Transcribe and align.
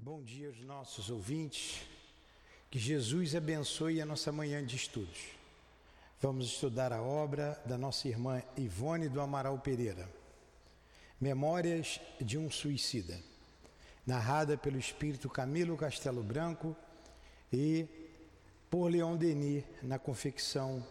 Bom 0.00 0.22
dia 0.22 0.46
aos 0.46 0.60
nossos 0.60 1.10
ouvintes. 1.10 1.82
Que 2.70 2.78
Jesus 2.78 3.34
abençoe 3.34 4.00
a 4.00 4.06
nossa 4.06 4.30
manhã 4.30 4.64
de 4.64 4.76
estudos. 4.76 5.18
Vamos 6.22 6.46
estudar 6.46 6.92
a 6.92 7.02
obra 7.02 7.60
da 7.66 7.76
nossa 7.76 8.06
irmã 8.06 8.40
Ivone 8.56 9.08
do 9.08 9.20
Amaral 9.20 9.58
Pereira. 9.58 10.08
Memórias 11.20 12.00
de 12.20 12.38
um 12.38 12.48
Suicida, 12.48 13.20
narrada 14.06 14.56
pelo 14.56 14.78
espírito 14.78 15.28
Camilo 15.28 15.76
Castelo 15.76 16.22
Branco 16.22 16.76
e 17.52 17.84
por 18.70 18.92
Leon 18.92 19.16
Denis 19.16 19.64
na 19.82 19.98
confecção 19.98 20.86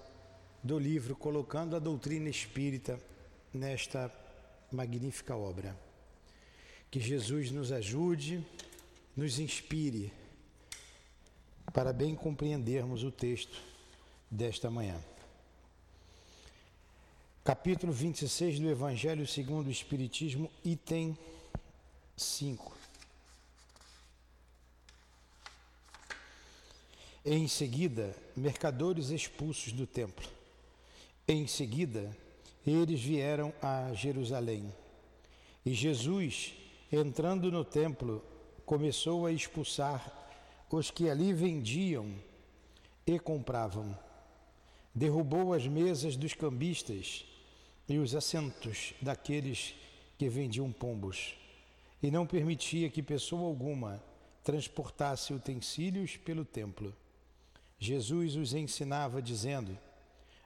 do 0.62 0.78
livro 0.78 1.16
Colocando 1.16 1.78
a 1.78 1.80
Doutrina 1.80 2.28
Espírita 2.28 3.00
nesta 3.54 4.14
magnífica 4.70 5.34
obra. 5.34 5.80
Que 6.92 7.00
Jesus 7.00 7.52
nos 7.52 7.72
ajude 7.72 8.46
nos 9.18 9.40
inspire 9.40 10.14
para 11.74 11.92
bem 11.92 12.14
compreendermos 12.14 13.04
o 13.04 13.12
texto 13.12 13.60
desta 14.30 14.70
manhã. 14.70 14.96
Capítulo 17.44 17.92
26 17.92 18.60
do 18.60 18.70
Evangelho 18.70 19.26
segundo 19.26 19.68
o 19.68 19.72
Espiritismo, 19.72 20.52
item 20.64 21.18
5. 22.16 22.78
Em 27.26 27.48
seguida, 27.48 28.16
mercadores 28.36 29.10
expulsos 29.10 29.74
do 29.74 29.88
templo. 29.88 30.30
Em 31.28 31.48
seguida, 31.48 32.16
eles 32.66 33.02
vieram 33.02 33.52
a 33.62 33.92
Jerusalém. 33.94 34.72
E 35.66 35.74
Jesus, 35.74 36.54
entrando 36.92 37.52
no 37.52 37.66
templo, 37.66 38.24
começou 38.68 39.26
a 39.26 39.32
expulsar 39.32 40.12
os 40.70 40.92
que 40.92 41.10
ali 41.10 41.32
vendiam 41.32 42.14
e 43.06 43.18
compravam. 43.18 43.98
Derrubou 44.94 45.54
as 45.54 45.66
mesas 45.66 46.18
dos 46.18 46.34
cambistas 46.34 47.26
e 47.88 47.98
os 47.98 48.14
assentos 48.14 48.94
daqueles 49.02 49.74
que 50.18 50.28
vendiam 50.28 50.70
pombos, 50.70 51.34
e 52.04 52.12
não 52.12 52.28
permitia 52.28 52.90
que 52.90 53.02
pessoa 53.02 53.48
alguma 53.48 54.04
transportasse 54.44 55.34
utensílios 55.34 56.18
pelo 56.18 56.44
templo. 56.44 56.94
Jesus 57.80 58.36
os 58.36 58.54
ensinava, 58.54 59.22
dizendo: 59.22 59.78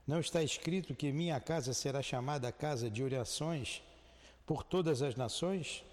Não 0.06 0.20
está 0.20 0.44
escrito 0.44 0.94
que 0.94 1.12
minha 1.12 1.40
casa 1.40 1.74
será 1.74 2.04
chamada 2.04 2.52
casa 2.52 2.88
de 2.88 3.02
orações 3.02 3.82
por 4.46 4.64
todas 4.64 5.02
as 5.02 5.16
nações? 5.16 5.84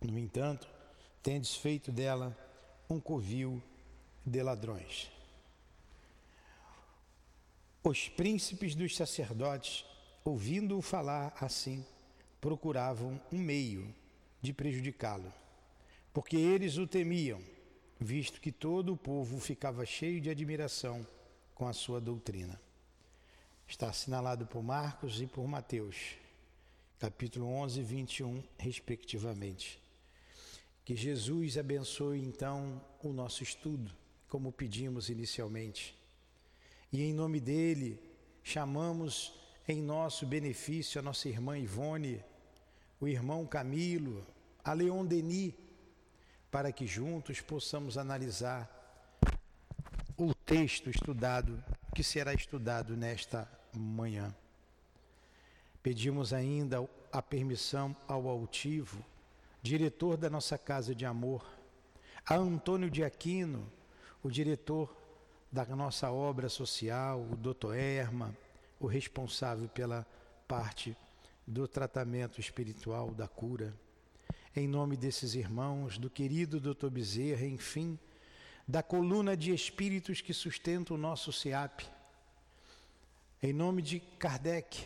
No 0.00 0.18
entanto, 0.18 0.75
tendes 1.26 1.56
feito 1.56 1.90
dela 1.90 2.38
um 2.88 3.00
covil 3.00 3.60
de 4.24 4.40
ladrões. 4.44 5.10
Os 7.82 8.08
príncipes 8.08 8.76
dos 8.76 8.94
sacerdotes, 8.94 9.84
ouvindo-o 10.24 10.80
falar 10.80 11.36
assim, 11.40 11.84
procuravam 12.40 13.20
um 13.32 13.38
meio 13.38 13.92
de 14.40 14.52
prejudicá-lo, 14.52 15.34
porque 16.14 16.36
eles 16.36 16.78
o 16.78 16.86
temiam, 16.86 17.42
visto 17.98 18.40
que 18.40 18.52
todo 18.52 18.92
o 18.92 18.96
povo 18.96 19.40
ficava 19.40 19.84
cheio 19.84 20.20
de 20.20 20.30
admiração 20.30 21.04
com 21.56 21.66
a 21.66 21.72
sua 21.72 22.00
doutrina. 22.00 22.60
Está 23.66 23.88
assinalado 23.88 24.46
por 24.46 24.62
Marcos 24.62 25.20
e 25.20 25.26
por 25.26 25.48
Mateus, 25.48 26.14
capítulo 27.00 27.48
11 27.48 27.80
e 27.80 27.82
21, 27.82 28.44
respectivamente. 28.58 29.84
Que 30.86 30.94
Jesus 30.94 31.58
abençoe 31.58 32.24
então 32.24 32.80
o 33.02 33.12
nosso 33.12 33.42
estudo, 33.42 33.90
como 34.28 34.52
pedimos 34.52 35.08
inicialmente. 35.08 35.98
E 36.92 37.02
em 37.02 37.12
nome 37.12 37.40
dele, 37.40 38.00
chamamos 38.40 39.36
em 39.66 39.82
nosso 39.82 40.24
benefício 40.24 41.00
a 41.00 41.02
nossa 41.02 41.28
irmã 41.28 41.58
Ivone, 41.58 42.22
o 43.00 43.08
irmão 43.08 43.44
Camilo, 43.44 44.24
a 44.62 44.72
Leon 44.74 45.04
Denis, 45.04 45.54
para 46.52 46.70
que 46.70 46.86
juntos 46.86 47.40
possamos 47.40 47.98
analisar 47.98 48.70
o 50.16 50.32
texto 50.32 50.88
estudado, 50.88 51.64
que 51.96 52.04
será 52.04 52.32
estudado 52.32 52.96
nesta 52.96 53.50
manhã. 53.74 54.32
Pedimos 55.82 56.32
ainda 56.32 56.88
a 57.10 57.20
permissão 57.20 57.96
ao 58.06 58.28
altivo 58.28 59.04
diretor 59.66 60.16
da 60.16 60.30
nossa 60.30 60.56
casa 60.56 60.94
de 60.94 61.04
amor, 61.04 61.44
a 62.24 62.36
Antônio 62.36 62.88
de 62.88 63.02
Aquino, 63.02 63.70
o 64.22 64.30
diretor 64.30 64.96
da 65.50 65.64
nossa 65.64 66.10
obra 66.10 66.48
social, 66.48 67.20
o 67.20 67.36
doutor 67.36 67.76
Erma, 67.76 68.36
o 68.78 68.86
responsável 68.86 69.68
pela 69.68 70.06
parte 70.46 70.96
do 71.46 71.66
tratamento 71.66 72.40
espiritual, 72.40 73.10
da 73.10 73.26
cura. 73.26 73.74
Em 74.54 74.68
nome 74.68 74.96
desses 74.96 75.34
irmãos, 75.34 75.98
do 75.98 76.08
querido 76.08 76.60
doutor 76.60 76.90
Bezerra, 76.90 77.44
enfim, 77.44 77.98
da 78.66 78.82
coluna 78.82 79.36
de 79.36 79.52
espíritos 79.52 80.20
que 80.20 80.32
sustenta 80.32 80.94
o 80.94 80.98
nosso 80.98 81.32
SEAP. 81.32 81.86
Em 83.42 83.52
nome 83.52 83.82
de 83.82 84.00
Kardec, 84.00 84.84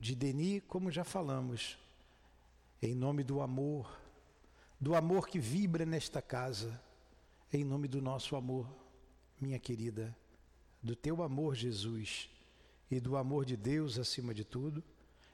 de 0.00 0.14
Denis, 0.14 0.62
como 0.66 0.90
já 0.90 1.04
falamos, 1.04 1.78
em 2.84 2.94
nome 2.94 3.24
do 3.24 3.40
amor, 3.40 3.98
do 4.78 4.94
amor 4.94 5.26
que 5.26 5.38
vibra 5.38 5.86
nesta 5.86 6.20
casa, 6.20 6.78
em 7.50 7.64
nome 7.64 7.88
do 7.88 8.02
nosso 8.02 8.36
amor, 8.36 8.68
minha 9.40 9.58
querida, 9.58 10.14
do 10.82 10.94
teu 10.94 11.22
amor, 11.22 11.54
Jesus, 11.54 12.28
e 12.90 13.00
do 13.00 13.16
amor 13.16 13.46
de 13.46 13.56
Deus 13.56 13.98
acima 13.98 14.34
de 14.34 14.44
tudo, 14.44 14.84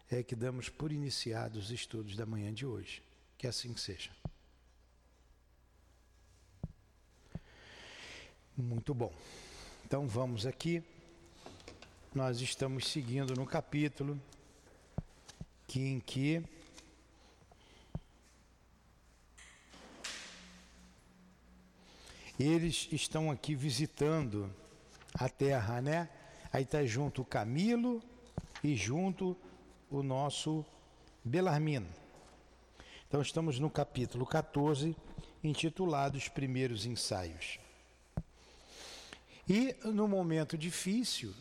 é 0.08 0.22
que 0.22 0.36
damos 0.36 0.68
por 0.68 0.92
iniciados 0.92 1.64
os 1.64 1.70
estudos 1.72 2.14
da 2.14 2.24
manhã 2.24 2.54
de 2.54 2.64
hoje. 2.64 3.02
Que 3.36 3.48
assim 3.48 3.76
seja. 3.76 4.12
Muito 8.56 8.94
bom. 8.94 9.12
Então 9.84 10.06
vamos 10.06 10.46
aqui. 10.46 10.84
Nós 12.14 12.40
estamos 12.40 12.86
seguindo 12.86 13.34
no 13.34 13.44
capítulo 13.44 14.20
que 15.66 15.80
em 15.80 15.98
que 15.98 16.44
Eles 22.42 22.88
estão 22.90 23.30
aqui 23.30 23.54
visitando 23.54 24.50
a 25.12 25.28
terra, 25.28 25.82
né? 25.82 26.08
Aí 26.50 26.62
está 26.62 26.82
junto 26.86 27.20
o 27.20 27.24
Camilo 27.24 28.02
e 28.64 28.74
junto 28.74 29.36
o 29.90 30.02
nosso 30.02 30.64
Belarmino. 31.22 31.86
Então 33.06 33.20
estamos 33.20 33.58
no 33.58 33.68
capítulo 33.68 34.24
14, 34.24 34.96
intitulado 35.44 36.16
Os 36.16 36.28
Primeiros 36.28 36.86
Ensaios. 36.86 37.58
E 39.46 39.76
no 39.84 40.08
momento 40.08 40.56
difícil, 40.56 41.34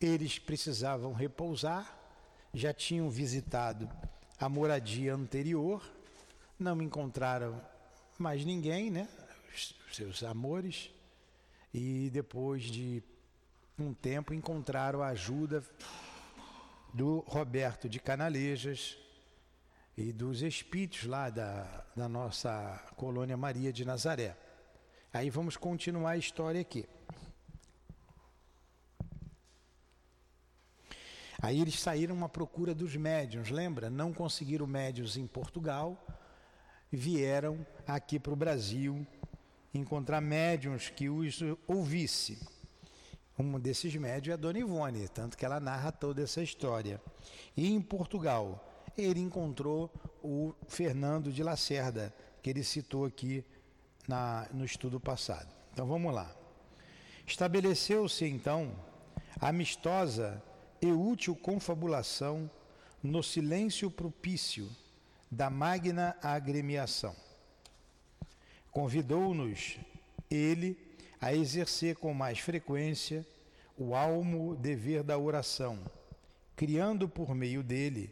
eles 0.00 0.38
precisavam 0.38 1.12
repousar, 1.12 1.98
já 2.54 2.72
tinham 2.72 3.10
visitado 3.10 3.90
a 4.38 4.48
moradia 4.48 5.12
anterior, 5.12 5.82
não 6.56 6.80
encontraram 6.80 7.60
mais 8.16 8.44
ninguém, 8.44 8.92
né? 8.92 9.08
Seus 9.92 10.22
amores 10.22 10.90
e 11.72 12.10
depois 12.10 12.64
de 12.64 13.02
um 13.78 13.94
tempo 13.94 14.34
encontraram 14.34 15.02
a 15.02 15.08
ajuda 15.08 15.64
do 16.92 17.20
Roberto 17.20 17.88
de 17.88 17.98
Canalejas 18.00 18.98
e 19.96 20.12
dos 20.12 20.42
espíritos 20.42 21.04
lá 21.04 21.30
da, 21.30 21.84
da 21.96 22.08
nossa 22.08 22.52
colônia 22.96 23.36
Maria 23.36 23.72
de 23.72 23.84
Nazaré. 23.84 24.36
Aí 25.12 25.30
vamos 25.30 25.56
continuar 25.56 26.12
a 26.12 26.16
história 26.16 26.60
aqui. 26.60 26.88
Aí 31.42 31.60
eles 31.60 31.80
saíram 31.80 32.22
à 32.22 32.28
procura 32.28 32.74
dos 32.74 32.94
médiuns, 32.96 33.50
lembra? 33.50 33.88
Não 33.88 34.12
conseguiram 34.12 34.66
médiuns 34.66 35.16
em 35.16 35.26
Portugal, 35.26 36.06
vieram 36.92 37.66
aqui 37.86 38.18
para 38.18 38.32
o 38.32 38.36
Brasil 38.36 39.06
encontrar 39.72 40.20
médiums 40.20 40.88
que 40.88 41.08
os 41.08 41.40
ouvisse. 41.66 42.38
Um 43.38 43.58
desses 43.58 43.94
médios 43.96 44.32
é 44.32 44.34
a 44.34 44.36
Dona 44.36 44.58
Ivone, 44.58 45.08
tanto 45.08 45.36
que 45.36 45.44
ela 45.44 45.60
narra 45.60 45.90
toda 45.90 46.22
essa 46.22 46.42
história. 46.42 47.00
E 47.56 47.72
em 47.72 47.80
Portugal, 47.80 48.84
ele 48.98 49.20
encontrou 49.20 49.90
o 50.22 50.52
Fernando 50.68 51.32
de 51.32 51.42
Lacerda, 51.42 52.14
que 52.42 52.50
ele 52.50 52.62
citou 52.62 53.06
aqui 53.06 53.44
na, 54.06 54.46
no 54.52 54.64
estudo 54.64 55.00
passado. 55.00 55.48
Então 55.72 55.86
vamos 55.86 56.12
lá. 56.12 56.34
Estabeleceu-se 57.26 58.26
então 58.26 58.74
amistosa 59.40 60.42
e 60.82 60.90
útil 60.90 61.34
confabulação 61.34 62.50
no 63.02 63.22
silêncio 63.22 63.90
propício 63.90 64.68
da 65.30 65.48
magna 65.48 66.16
agremiação 66.22 67.14
Convidou-nos 68.70 69.78
ele 70.30 70.76
a 71.20 71.34
exercer 71.34 71.96
com 71.96 72.14
mais 72.14 72.38
frequência 72.38 73.26
o 73.76 73.94
almo 73.94 74.54
dever 74.56 75.02
da 75.02 75.18
oração, 75.18 75.78
criando 76.54 77.08
por 77.08 77.34
meio 77.34 77.62
dele 77.62 78.10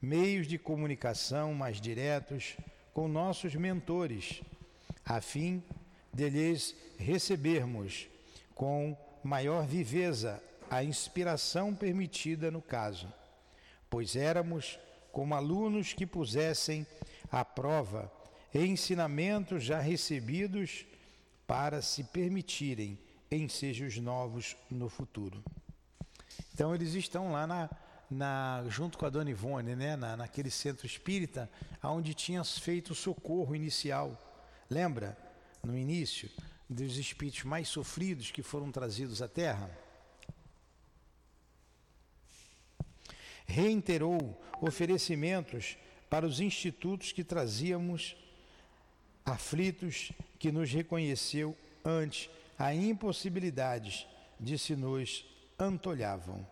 meios 0.00 0.46
de 0.46 0.58
comunicação 0.58 1.52
mais 1.52 1.80
diretos 1.80 2.56
com 2.94 3.08
nossos 3.08 3.54
mentores, 3.54 4.42
a 5.04 5.20
fim 5.20 5.62
de 6.12 6.28
lhes 6.28 6.74
recebermos 6.98 8.08
com 8.54 8.96
maior 9.22 9.66
viveza 9.66 10.42
a 10.70 10.84
inspiração 10.84 11.74
permitida 11.74 12.50
no 12.50 12.62
caso, 12.62 13.12
pois 13.90 14.16
éramos 14.16 14.78
como 15.12 15.34
alunos 15.34 15.92
que 15.92 16.06
pusessem 16.06 16.86
à 17.30 17.44
prova 17.44 18.10
ensinamentos 18.54 19.62
já 19.62 19.80
recebidos 19.80 20.86
para 21.46 21.80
se 21.82 22.04
permitirem 22.04 22.98
ensejos 23.30 23.98
novos 23.98 24.56
no 24.70 24.88
futuro. 24.88 25.42
Então 26.54 26.74
eles 26.74 26.94
estão 26.94 27.32
lá 27.32 27.46
na, 27.46 27.70
na, 28.10 28.64
junto 28.68 28.98
com 28.98 29.06
a 29.06 29.10
Dona 29.10 29.30
Ivone, 29.30 29.76
né, 29.76 29.96
na, 29.96 30.16
naquele 30.16 30.50
centro 30.50 30.86
espírita, 30.86 31.50
onde 31.82 32.14
tinha 32.14 32.42
feito 32.44 32.90
o 32.90 32.94
socorro 32.94 33.54
inicial. 33.54 34.16
Lembra, 34.68 35.16
no 35.62 35.76
início, 35.76 36.30
dos 36.68 36.96
espíritos 36.96 37.44
mais 37.44 37.68
sofridos 37.68 38.30
que 38.30 38.42
foram 38.42 38.70
trazidos 38.70 39.22
à 39.22 39.28
Terra? 39.28 39.70
Reiterou 43.46 44.38
oferecimentos 44.60 45.78
para 46.10 46.26
os 46.26 46.40
institutos 46.40 47.12
que 47.12 47.24
trazíamos 47.24 48.16
aflitos 49.28 50.12
que 50.38 50.50
nos 50.50 50.70
reconheceu 50.72 51.56
antes 51.84 52.30
a 52.58 52.74
impossibilidades 52.74 54.06
de 54.38 54.58
se 54.58 54.74
nos 54.74 55.24
antolhavam. 55.58 56.46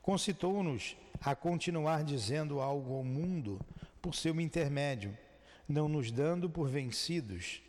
Concitou-nos 0.00 0.96
a 1.20 1.34
continuar 1.34 2.04
dizendo 2.04 2.60
algo 2.60 2.94
ao 2.94 3.04
mundo 3.04 3.60
por 4.02 4.14
seu 4.14 4.38
intermédio, 4.40 5.16
não 5.66 5.88
nos 5.88 6.10
dando 6.10 6.48
por 6.48 6.68
vencidos, 6.68 7.62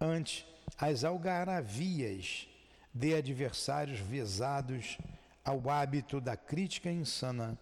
ante 0.00 0.46
as 0.78 1.02
algaravias 1.02 2.48
de 2.94 3.14
adversários 3.14 3.98
vezados 3.98 4.98
ao 5.44 5.68
hábito 5.68 6.20
da 6.20 6.36
crítica 6.36 6.90
insana, 6.90 7.58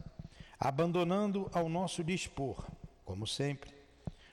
abandonando 0.58 1.50
ao 1.54 1.68
nosso 1.68 2.04
dispor, 2.04 2.66
como 3.06 3.26
sempre, 3.26 3.79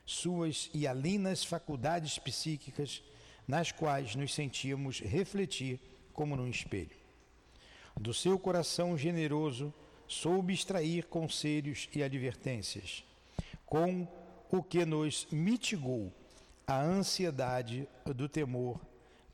suas 0.08 0.72
hialinas 0.74 1.44
faculdades 1.44 2.18
psíquicas, 2.18 3.04
nas 3.46 3.74
quais 3.74 4.16
nos 4.16 4.34
sentíamos 4.34 5.02
refletir 5.02 5.80
como 6.14 6.36
num 6.36 6.48
espelho. 6.48 6.96
Do 8.00 8.14
seu 8.14 8.40
coração 8.40 8.98
generoso, 8.98 9.74
soube 10.08 10.54
extrair 10.54 11.06
conselhos 11.06 11.90
e 11.94 12.02
advertências, 12.02 13.04
com 13.66 14.08
o 14.50 14.64
que 14.64 14.86
nos 14.86 15.28
mitigou 15.30 16.12
a 16.66 16.82
ansiedade 16.82 17.88
do 18.06 18.30
temor 18.30 18.80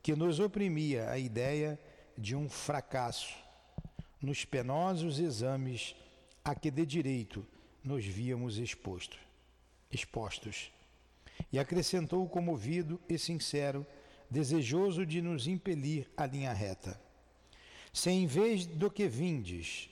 que 0.02 0.16
nos 0.16 0.40
oprimia 0.40 1.10
a 1.10 1.20
ideia 1.20 1.80
de 2.18 2.36
um 2.36 2.50
fracasso 2.50 3.34
nos 4.20 4.44
penosos 4.44 5.20
exames 5.20 5.96
a 6.44 6.56
que 6.56 6.72
de 6.72 6.86
direito 6.86 7.46
nos 7.84 8.04
víamos 8.06 8.58
expostos 8.58 9.23
expostos. 9.94 10.72
E 11.52 11.60
acrescentou 11.60 12.28
comovido 12.28 13.00
e 13.08 13.18
sincero, 13.18 13.86
desejoso 14.30 15.06
de 15.06 15.22
nos 15.22 15.48
impelir 15.48 16.10
à 16.18 16.26
linha 16.26 16.52
reta. 16.52 17.00
Se 17.94 18.10
em 18.10 18.26
vez 18.26 18.66
do 18.66 18.90
que 18.90 19.08
vindes, 19.08 19.90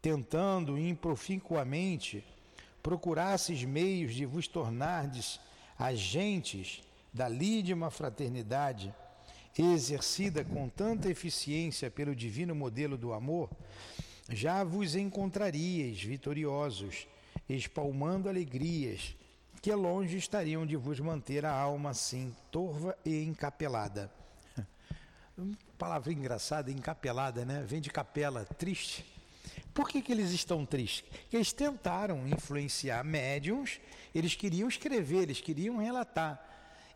tentando 0.00 0.78
improficuamente, 0.78 2.24
procurasses 2.82 3.64
meios 3.64 4.14
de 4.14 4.24
vos 4.24 4.48
tornardes 4.48 5.40
agentes 5.78 6.82
da 7.12 7.28
lídima 7.28 7.90
fraternidade, 7.90 8.94
exercida 9.56 10.44
com 10.44 10.68
tanta 10.68 11.10
eficiência 11.10 11.90
pelo 11.90 12.14
divino 12.14 12.54
modelo 12.54 12.96
do 12.96 13.12
amor, 13.12 13.50
já 14.28 14.64
vos 14.64 14.96
encontraríeis 14.96 16.02
vitoriosos, 16.02 17.06
espalmando 17.48 18.28
alegrias, 18.28 19.14
que 19.64 19.72
longe 19.72 20.18
estariam 20.18 20.66
de 20.66 20.76
vos 20.76 21.00
manter 21.00 21.46
a 21.46 21.50
alma 21.50 21.88
assim, 21.88 22.36
torva 22.50 22.94
e 23.02 23.22
encapelada. 23.22 24.12
Palavra 25.78 26.12
engraçada, 26.12 26.70
encapelada, 26.70 27.46
né? 27.46 27.64
Vem 27.66 27.80
de 27.80 27.88
capela, 27.88 28.44
triste. 28.44 29.06
Por 29.72 29.88
que, 29.88 30.02
que 30.02 30.12
eles 30.12 30.32
estão 30.32 30.66
tristes? 30.66 31.08
Porque 31.22 31.38
eles 31.38 31.50
tentaram 31.50 32.28
influenciar 32.28 33.02
médiums, 33.04 33.80
eles 34.14 34.34
queriam 34.34 34.68
escrever, 34.68 35.22
eles 35.22 35.40
queriam 35.40 35.78
relatar. 35.78 36.38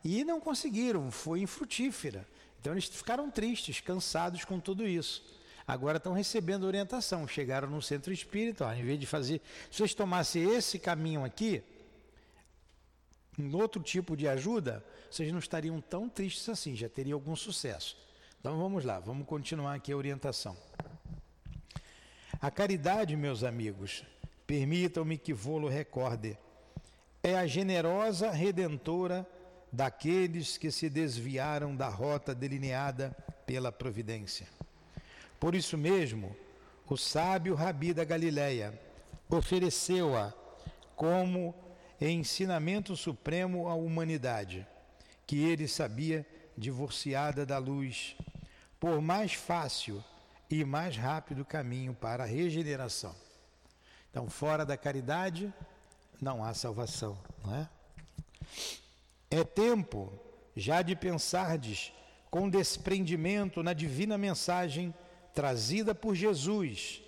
E 0.05 0.23
não 0.23 0.39
conseguiram, 0.39 1.11
foi 1.11 1.41
infrutífera. 1.41 2.29
Então 2.61 2.75
eles 2.75 2.85
ficaram 2.85 3.31
tristes, 3.31 3.81
cansados 3.81 4.45
com 4.45 4.61
tudo 4.61 4.87
isso. 4.87 5.25
Agora 5.67 5.97
estão 5.97 6.13
recebendo 6.13 6.65
orientação. 6.65 7.27
Chegaram 7.27 7.71
no 7.71 7.81
centro 7.81 8.13
espírita, 8.13 8.67
ó, 8.67 8.75
em 8.75 8.85
vez 8.85 9.01
de 9.01 9.07
fazer. 9.07 9.41
Se 9.71 9.79
vocês 9.79 9.95
tomassem 9.95 10.55
esse 10.55 10.79
caminho 10.79 11.25
aqui, 11.25 11.65
em 13.39 13.55
outro 13.55 13.83
tipo 13.83 14.17
de 14.17 14.27
ajuda, 14.27 14.85
vocês 15.11 15.31
não 15.31 15.39
estariam 15.39 15.81
tão 15.81 16.09
tristes 16.09 16.49
assim, 16.49 16.75
já 16.75 16.89
teria 16.89 17.15
algum 17.15 17.37
sucesso. 17.37 17.97
Então 18.41 18.59
vamos 18.59 18.85
lá, 18.85 18.99
vamos 18.99 19.27
continuar 19.27 19.75
aqui 19.75 19.93
a 19.93 19.97
orientação. 19.97 20.57
A 22.41 22.51
caridade, 22.51 23.17
meus 23.17 23.43
amigos, 23.43 24.05
permitam-me 24.47 25.19
que 25.19 25.33
vou-lo 25.33 25.69
recorde, 25.69 26.39
é 27.23 27.37
a 27.37 27.47
generosa 27.47 28.31
redentora 28.31 29.27
daqueles 29.73 30.57
que 30.57 30.71
se 30.71 30.89
desviaram 30.89 31.75
da 31.75 31.89
rota 31.89 32.35
delineada 32.35 33.17
pela 33.45 33.71
providência. 33.71 34.47
Por 35.39 35.55
isso 35.55 35.77
mesmo, 35.77 36.35
o 36.89 36.97
sábio 36.97 37.55
Rabi 37.55 37.93
da 37.93 38.05
Galileia 38.05 38.79
ofereceu-a 39.29 40.33
como 40.97 41.55
ensinamento 42.01 42.97
supremo 42.97 43.69
à 43.69 43.75
humanidade, 43.75 44.67
que 45.27 45.39
ele 45.39 45.67
sabia 45.67 46.27
divorciada 46.57 47.45
da 47.45 47.59
luz, 47.59 48.17
por 48.79 49.01
mais 49.01 49.33
fácil 49.35 50.03
e 50.51 50.65
mais 50.65 50.97
rápido 50.97 51.45
caminho 51.45 51.95
para 51.95 52.25
a 52.25 52.27
regeneração. 52.27 53.15
Então, 54.11 54.29
fora 54.29 54.65
da 54.65 54.77
caridade, 54.77 55.53
não 56.21 56.43
há 56.45 56.55
salvação, 56.55 57.19
não 57.45 57.55
é? 57.55 57.69
É 59.31 59.45
tempo 59.45 60.13
já 60.57 60.83
de 60.83 60.97
pensardes 60.97 61.93
com 62.31 62.49
desprendimento 62.49 63.63
na 63.63 63.73
divina 63.73 64.17
mensagem 64.17 64.95
trazida 65.35 65.95
por 65.95 66.15
Jesus 66.15 67.03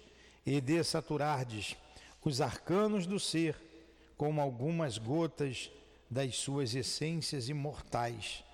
e 0.45 0.61
de 0.61 0.83
saturardes 0.85 1.77
os 2.23 2.41
arcanos 2.41 3.07
do 3.07 3.19
ser 3.19 3.57
como 4.21 4.43
algumas 4.43 4.99
gotas 4.99 5.71
das 6.11 6.37
suas 6.37 6.75
essências 6.75 7.49
imortais 7.49 8.45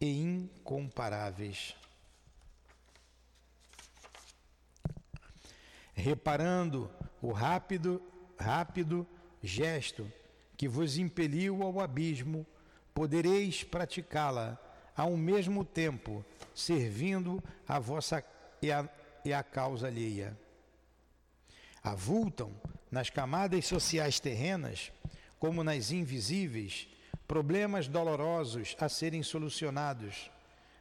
e 0.00 0.22
incomparáveis. 0.22 1.74
Reparando 5.92 6.88
o 7.20 7.32
rápido, 7.32 8.00
rápido 8.38 9.04
gesto 9.42 10.08
que 10.56 10.68
vos 10.68 10.96
impeliu 10.96 11.60
ao 11.60 11.80
abismo, 11.80 12.46
podereis 12.94 13.64
praticá-la 13.64 14.56
ao 14.96 15.16
mesmo 15.16 15.64
tempo, 15.64 16.24
servindo 16.54 17.42
a 17.66 17.80
vossa 17.80 18.24
e 18.62 18.70
a, 18.70 18.88
e 19.24 19.32
a 19.32 19.42
causa 19.42 19.88
alheia. 19.88 20.38
Avultam 21.82 22.54
nas 22.92 23.10
camadas 23.10 23.66
sociais 23.66 24.20
terrenas 24.20 24.92
como 25.38 25.62
nas 25.62 25.90
invisíveis, 25.90 26.88
problemas 27.26 27.88
dolorosos 27.88 28.76
a 28.80 28.88
serem 28.88 29.22
solucionados, 29.22 30.30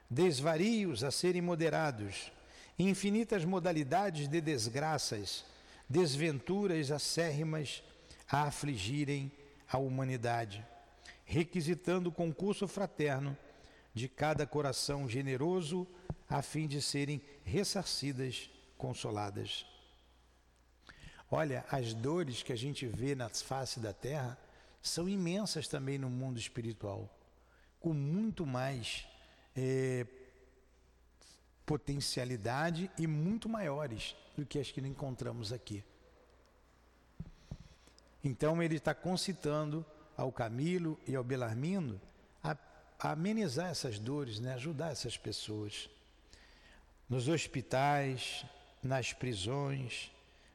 desvarios 0.09 1.03
a 1.03 1.11
serem 1.11 1.41
moderados, 1.41 2.31
infinitas 2.77 3.43
modalidades 3.43 4.27
de 4.27 4.39
desgraças, 4.39 5.45
desventuras 5.89 6.91
acérrimas 6.91 7.83
a 8.29 8.43
afligirem 8.43 9.31
a 9.71 9.77
humanidade, 9.77 10.65
requisitando 11.25 12.09
o 12.09 12.13
concurso 12.13 12.67
fraterno 12.67 13.37
de 13.93 14.07
cada 14.07 14.45
coração 14.45 15.07
generoso 15.07 15.87
a 16.29 16.41
fim 16.41 16.67
de 16.67 16.81
serem 16.81 17.21
ressarcidas, 17.43 18.49
consoladas. 18.77 19.65
Olha, 21.29 21.65
as 21.71 21.93
dores 21.93 22.43
que 22.43 22.53
a 22.53 22.57
gente 22.57 22.85
vê 22.85 23.15
na 23.15 23.29
face 23.29 23.79
da 23.79 23.93
terra 23.93 24.37
são 24.87 25.09
imensas 25.09 25.67
também 25.67 25.97
no 25.97 26.09
mundo 26.09 26.39
espiritual, 26.39 27.09
com 27.79 27.93
muito 27.93 28.45
mais 28.45 29.07
é, 29.55 30.05
potencialidade 31.65 32.89
e 32.97 33.07
muito 33.07 33.49
maiores 33.49 34.15
do 34.37 34.45
que 34.45 34.59
as 34.59 34.71
que 34.71 34.79
encontramos 34.81 35.51
aqui. 35.51 35.83
Então 38.23 38.61
ele 38.61 38.75
está 38.75 38.93
concitando 38.93 39.85
ao 40.15 40.31
Camilo 40.31 40.99
e 41.07 41.15
ao 41.15 41.23
Belarmino 41.23 41.99
a, 42.43 42.55
a 42.99 43.11
amenizar 43.11 43.69
essas 43.69 43.97
dores, 43.97 44.39
né? 44.39 44.53
ajudar 44.53 44.91
essas 44.91 45.17
pessoas. 45.17 45.89
Nos 47.09 47.27
hospitais, 47.27 48.45
nas 48.83 49.13
prisões, 49.13 50.11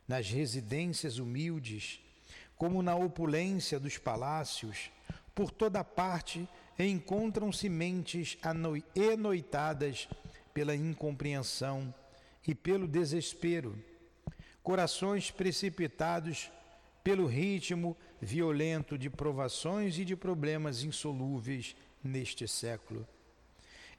nas 0.07 0.29
residências 0.29 1.19
humildes, 1.19 2.01
como 2.61 2.83
na 2.83 2.95
opulência 2.95 3.81
dos 3.81 3.97
palácios, 3.97 4.91
por 5.35 5.51
toda 5.51 5.83
parte 5.83 6.47
encontram-se 6.79 7.71
mentes 7.71 8.37
enoitadas 8.95 10.07
pela 10.53 10.77
incompreensão 10.77 11.95
e 12.47 12.55
pelo 12.55 12.87
desespero, 12.87 13.83
corações 14.63 15.31
precipitados 15.31 16.53
pelo 17.03 17.25
ritmo 17.25 17.97
violento 18.21 18.99
de 18.99 19.09
provações 19.09 19.99
e 19.99 20.05
de 20.05 20.15
problemas 20.15 20.83
insolúveis 20.83 21.75
neste 22.05 22.47
século. 22.47 23.09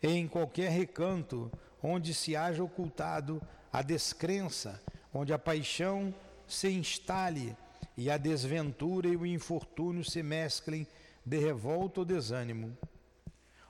Em 0.04 0.28
qualquer 0.28 0.70
recanto 0.70 1.52
onde 1.82 2.14
se 2.14 2.36
haja 2.36 2.64
ocultado 2.64 3.42
a 3.74 3.82
descrença, 3.82 4.80
onde 5.12 5.34
a 5.34 5.40
paixão 5.40 6.14
se 6.46 6.70
instale 6.70 7.58
e 8.02 8.10
a 8.10 8.18
desventura 8.18 9.08
e 9.08 9.16
o 9.16 9.28
infortúnio 9.28 10.04
se 10.04 10.24
mesclem 10.24 10.88
de 11.24 11.38
revolta 11.38 12.00
ou 12.00 12.06
desânimo, 12.06 12.76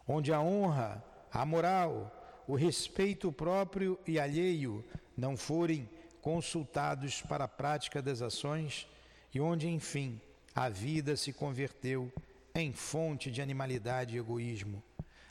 onde 0.08 0.32
a 0.32 0.40
honra, 0.40 1.04
a 1.30 1.46
moral, 1.46 2.44
o 2.48 2.56
respeito 2.56 3.30
próprio 3.30 4.00
e 4.08 4.18
alheio 4.18 4.86
não 5.18 5.36
forem 5.36 5.90
consultados 6.22 7.22
para 7.22 7.44
a 7.44 7.48
prática 7.48 8.02
das 8.02 8.22
ações, 8.22 8.88
e 9.34 9.42
onde, 9.42 9.68
enfim, 9.68 10.22
a 10.56 10.70
vida 10.70 11.18
se 11.18 11.34
converteu 11.34 12.10
em 12.56 12.72
fonte 12.72 13.30
de 13.30 13.42
animalidade 13.42 14.16
e 14.16 14.20
egoísmo. 14.20 14.82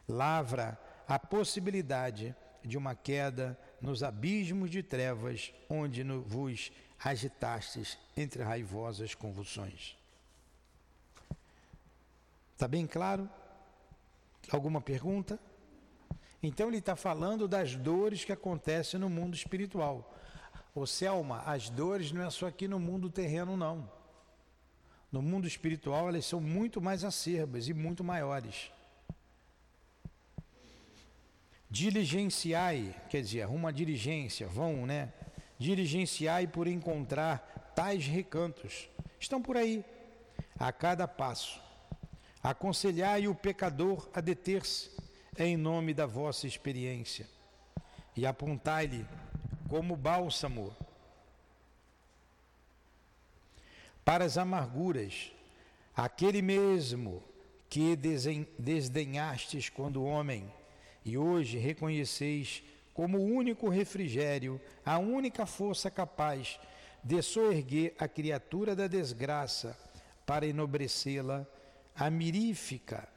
Lavra 0.06 0.78
a 1.08 1.18
possibilidade 1.18 2.36
de 2.62 2.76
uma 2.76 2.94
queda 2.94 3.58
nos 3.80 4.02
abismos 4.02 4.70
de 4.70 4.82
trevas 4.82 5.54
onde 5.70 6.02
vos 6.02 6.70
agitastes 7.02 7.98
entre 8.16 8.42
raivosas 8.42 9.14
convulsões. 9.14 9.96
Está 12.52 12.68
bem 12.68 12.86
claro? 12.86 13.28
Alguma 14.50 14.80
pergunta? 14.80 15.38
Então 16.42 16.68
ele 16.68 16.78
está 16.78 16.96
falando 16.96 17.46
das 17.46 17.74
dores 17.74 18.24
que 18.24 18.32
acontecem 18.32 18.98
no 19.00 19.08
mundo 19.08 19.34
espiritual. 19.34 20.14
Ô 20.74 20.86
Selma, 20.86 21.42
as 21.46 21.68
dores 21.68 22.12
não 22.12 22.22
é 22.22 22.30
só 22.30 22.46
aqui 22.46 22.68
no 22.68 22.78
mundo 22.78 23.10
terreno, 23.10 23.56
não. 23.56 23.90
No 25.10 25.20
mundo 25.20 25.46
espiritual, 25.46 26.08
elas 26.08 26.24
são 26.24 26.40
muito 26.40 26.80
mais 26.80 27.04
acerbas 27.04 27.66
e 27.66 27.74
muito 27.74 28.04
maiores. 28.04 28.70
Diligenciai, 31.68 32.94
quer 33.08 33.22
dizer, 33.22 33.46
uma 33.46 33.72
diligência, 33.72 34.46
vão, 34.46 34.86
né? 34.86 35.12
Diligenciai 35.60 36.46
por 36.46 36.66
encontrar 36.66 37.72
tais 37.76 38.06
recantos. 38.06 38.88
Estão 39.20 39.42
por 39.42 39.58
aí, 39.58 39.84
a 40.58 40.72
cada 40.72 41.06
passo. 41.06 41.60
Aconselhai 42.42 43.28
o 43.28 43.34
pecador 43.34 44.08
a 44.14 44.22
deter-se 44.22 44.90
em 45.38 45.58
nome 45.58 45.92
da 45.92 46.06
vossa 46.06 46.46
experiência 46.46 47.28
e 48.16 48.24
apontai-lhe 48.24 49.06
como 49.68 49.94
bálsamo 49.96 50.74
para 54.02 54.24
as 54.24 54.38
amarguras, 54.38 55.30
aquele 55.94 56.40
mesmo 56.40 57.22
que 57.68 57.94
desdenhastes 58.58 59.68
quando 59.68 60.02
homem, 60.02 60.50
e 61.04 61.18
hoje 61.18 61.58
reconheceis 61.58 62.62
como 63.00 63.16
o 63.16 63.24
único 63.24 63.70
refrigério, 63.70 64.60
a 64.84 64.98
única 64.98 65.46
força 65.46 65.90
capaz 65.90 66.60
de 67.02 67.22
soerguer 67.22 67.94
a 67.98 68.06
criatura 68.06 68.76
da 68.76 68.86
desgraça 68.86 69.74
para 70.26 70.46
enobrecê-la, 70.46 71.46
a 71.96 72.10
mirífica 72.10 73.08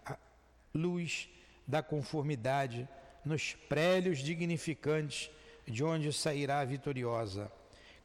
luz 0.73 1.27
da 1.67 1.83
conformidade 1.83 2.87
nos 3.25 3.55
prélios 3.55 4.19
dignificantes 4.19 5.29
de 5.67 5.83
onde 5.83 6.13
sairá 6.13 6.63
vitoriosa, 6.63 7.51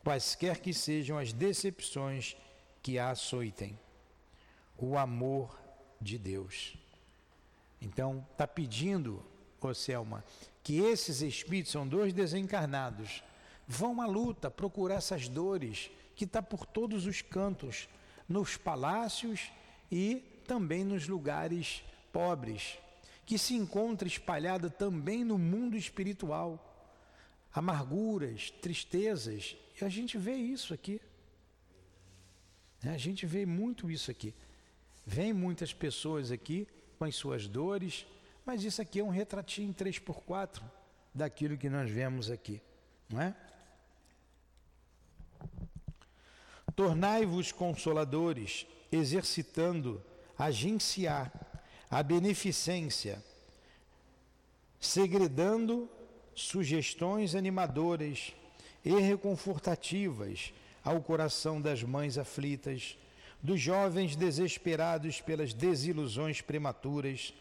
quaisquer 0.02 0.58
que 0.58 0.74
sejam 0.74 1.16
as 1.16 1.32
decepções 1.32 2.36
que 2.82 2.98
a 2.98 3.10
açoitem. 3.10 3.78
O 4.76 4.98
amor 4.98 5.56
de 6.00 6.18
Deus. 6.18 6.76
Então, 7.80 8.26
está 8.32 8.48
pedindo, 8.48 9.24
ô 9.66 9.74
Selma, 9.74 10.24
que 10.62 10.78
esses 10.78 11.22
espíritos 11.22 11.72
são 11.72 11.86
dois 11.86 12.12
desencarnados. 12.12 13.22
Vão 13.66 14.00
à 14.00 14.06
luta, 14.06 14.50
procurar 14.50 14.96
essas 14.96 15.28
dores 15.28 15.90
que 16.14 16.24
está 16.24 16.42
por 16.42 16.64
todos 16.66 17.06
os 17.06 17.22
cantos, 17.22 17.88
nos 18.28 18.56
palácios 18.56 19.50
e 19.90 20.16
também 20.46 20.84
nos 20.84 21.08
lugares 21.08 21.82
pobres, 22.12 22.78
que 23.24 23.38
se 23.38 23.54
encontra 23.54 24.08
espalhada 24.08 24.68
também 24.70 25.24
no 25.24 25.38
mundo 25.38 25.76
espiritual. 25.76 26.64
Amarguras, 27.52 28.50
tristezas, 28.50 29.56
e 29.80 29.84
a 29.84 29.88
gente 29.88 30.18
vê 30.18 30.34
isso 30.34 30.72
aqui. 30.74 31.00
A 32.82 32.96
gente 32.96 33.26
vê 33.26 33.44
muito 33.44 33.90
isso 33.90 34.10
aqui. 34.10 34.34
Vem 35.04 35.32
muitas 35.32 35.72
pessoas 35.72 36.30
aqui 36.30 36.66
com 36.98 37.04
as 37.04 37.14
suas 37.16 37.46
dores, 37.46 38.06
mas 38.48 38.64
isso 38.64 38.80
aqui 38.80 39.00
é 39.00 39.04
um 39.04 39.10
retratinho 39.10 39.74
3x4 39.74 40.62
daquilo 41.12 41.58
que 41.58 41.68
nós 41.68 41.90
vemos 41.90 42.30
aqui, 42.30 42.62
não 43.06 43.20
é? 43.20 43.36
Tornai-vos 46.74 47.52
consoladores, 47.52 48.66
exercitando 48.90 50.02
a 50.38 50.50
genciar, 50.50 51.30
a 51.90 52.02
beneficência, 52.02 53.22
segredando 54.80 55.86
sugestões 56.34 57.34
animadoras 57.34 58.32
e 58.82 58.98
reconfortativas 58.98 60.54
ao 60.82 61.02
coração 61.02 61.60
das 61.60 61.82
mães 61.82 62.16
aflitas, 62.16 62.96
dos 63.42 63.60
jovens 63.60 64.16
desesperados 64.16 65.20
pelas 65.20 65.52
desilusões 65.52 66.40
prematuras, 66.40 67.34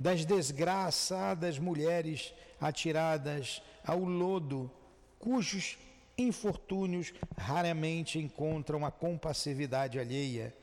das 0.00 0.24
desgraçadas 0.24 1.58
mulheres 1.58 2.32
atiradas 2.58 3.62
ao 3.84 3.98
lodo, 3.98 4.70
cujos 5.18 5.76
infortúnios 6.16 7.12
raramente 7.36 8.18
encontram 8.18 8.86
a 8.86 8.90
compassividade 8.90 9.98
alheia, 9.98 10.54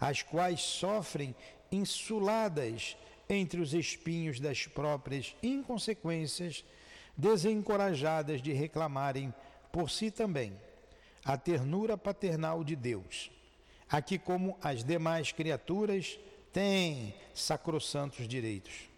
as 0.00 0.22
quais 0.22 0.62
sofrem 0.62 1.36
insuladas 1.70 2.96
entre 3.28 3.60
os 3.60 3.74
espinhos 3.74 4.40
das 4.40 4.66
próprias 4.66 5.36
inconsequências, 5.42 6.64
desencorajadas 7.14 8.40
de 8.40 8.54
reclamarem 8.54 9.34
por 9.70 9.90
si 9.90 10.10
também 10.10 10.58
a 11.22 11.36
ternura 11.36 11.98
paternal 11.98 12.64
de 12.64 12.74
Deus, 12.74 13.30
aqui 13.90 14.18
como 14.18 14.56
as 14.62 14.82
demais 14.82 15.30
criaturas 15.30 16.18
têm 16.52 17.14
sacrossantos 17.34 18.26
direitos. 18.26 18.88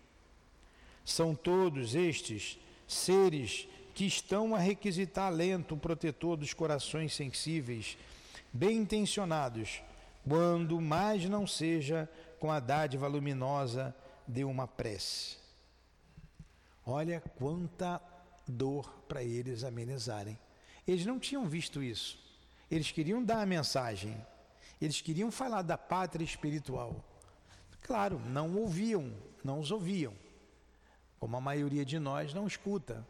São 1.04 1.34
todos 1.34 1.94
estes 1.94 2.58
seres 2.86 3.68
que 3.94 4.04
estão 4.04 4.54
a 4.54 4.58
requisitar 4.58 5.26
alento 5.26 5.76
protetor 5.76 6.36
dos 6.36 6.54
corações 6.54 7.14
sensíveis, 7.14 7.98
bem 8.52 8.78
intencionados, 8.78 9.82
quando 10.26 10.80
mais 10.80 11.28
não 11.28 11.46
seja 11.46 12.08
com 12.38 12.50
a 12.50 12.60
dádiva 12.60 13.06
luminosa 13.06 13.94
de 14.26 14.44
uma 14.44 14.66
prece. 14.66 15.36
Olha 16.86 17.20
quanta 17.36 18.00
dor 18.46 18.90
para 19.08 19.22
eles 19.22 19.64
amenizarem. 19.64 20.38
Eles 20.86 21.04
não 21.04 21.18
tinham 21.18 21.46
visto 21.46 21.82
isso. 21.82 22.18
Eles 22.70 22.90
queriam 22.90 23.22
dar 23.22 23.42
a 23.42 23.46
mensagem. 23.46 24.16
Eles 24.80 25.00
queriam 25.00 25.30
falar 25.30 25.62
da 25.62 25.76
pátria 25.76 26.24
espiritual. 26.24 27.04
Claro, 27.82 28.18
não 28.18 28.56
ouviam, 28.56 29.12
não 29.42 29.58
os 29.58 29.70
ouviam. 29.70 30.14
Como 31.18 31.36
a 31.36 31.40
maioria 31.40 31.84
de 31.84 31.98
nós 31.98 32.32
não 32.32 32.46
escuta. 32.46 33.06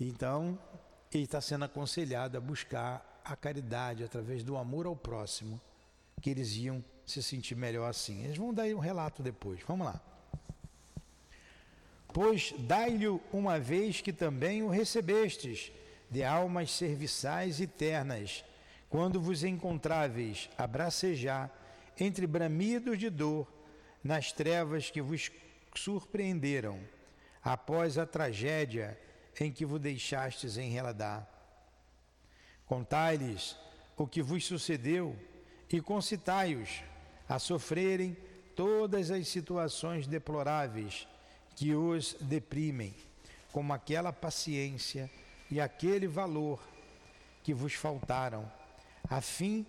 Então, 0.00 0.58
ele 1.12 1.24
está 1.24 1.40
sendo 1.40 1.64
aconselhado 1.64 2.36
a 2.36 2.40
buscar 2.40 3.20
a 3.24 3.36
caridade 3.36 4.04
através 4.04 4.42
do 4.42 4.56
amor 4.56 4.86
ao 4.86 4.96
próximo 4.96 5.60
que 6.20 6.30
eles 6.30 6.56
iam 6.56 6.84
se 7.06 7.22
sentir 7.22 7.54
melhor 7.54 7.88
assim. 7.88 8.24
Eles 8.24 8.36
vão 8.36 8.52
dar 8.52 8.66
um 8.66 8.78
relato 8.78 9.22
depois. 9.22 9.60
Vamos 9.66 9.86
lá. 9.86 10.00
Pois 12.12 12.54
dai-lhe 12.58 13.06
uma 13.32 13.58
vez 13.60 14.00
que 14.00 14.12
também 14.12 14.62
o 14.62 14.68
recebestes, 14.68 15.70
de 16.10 16.24
almas 16.24 16.70
serviçais 16.70 17.60
e 17.60 17.66
ternas, 17.66 18.44
quando 18.88 19.20
vos 19.20 19.44
encontráveis 19.44 20.48
a 20.56 20.66
bracejar 20.66 21.50
entre 21.98 22.26
bramidos 22.26 22.98
de 22.98 23.10
dor 23.10 23.46
nas 24.02 24.32
trevas 24.32 24.90
que 24.90 25.02
vos 25.02 25.30
surpreenderam, 25.74 26.80
após 27.42 27.98
a 27.98 28.06
tragédia 28.06 28.98
em 29.40 29.52
que 29.52 29.64
vos 29.64 29.80
deixastes 29.80 30.56
enreladar. 30.56 31.28
Contai-lhes 32.66 33.56
o 33.96 34.06
que 34.06 34.22
vos 34.22 34.44
sucedeu 34.44 35.16
e 35.70 35.80
concitai-os 35.80 36.82
a 37.28 37.38
sofrerem 37.38 38.16
todas 38.54 39.10
as 39.10 39.28
situações 39.28 40.06
deploráveis 40.06 41.06
que 41.54 41.74
os 41.74 42.14
deprimem, 42.20 42.94
como 43.52 43.72
aquela 43.72 44.12
paciência 44.12 45.10
e 45.50 45.60
aquele 45.60 46.06
valor 46.06 46.60
que 47.42 47.54
vos 47.54 47.74
faltaram, 47.74 48.50
a 49.08 49.20
fim 49.20 49.66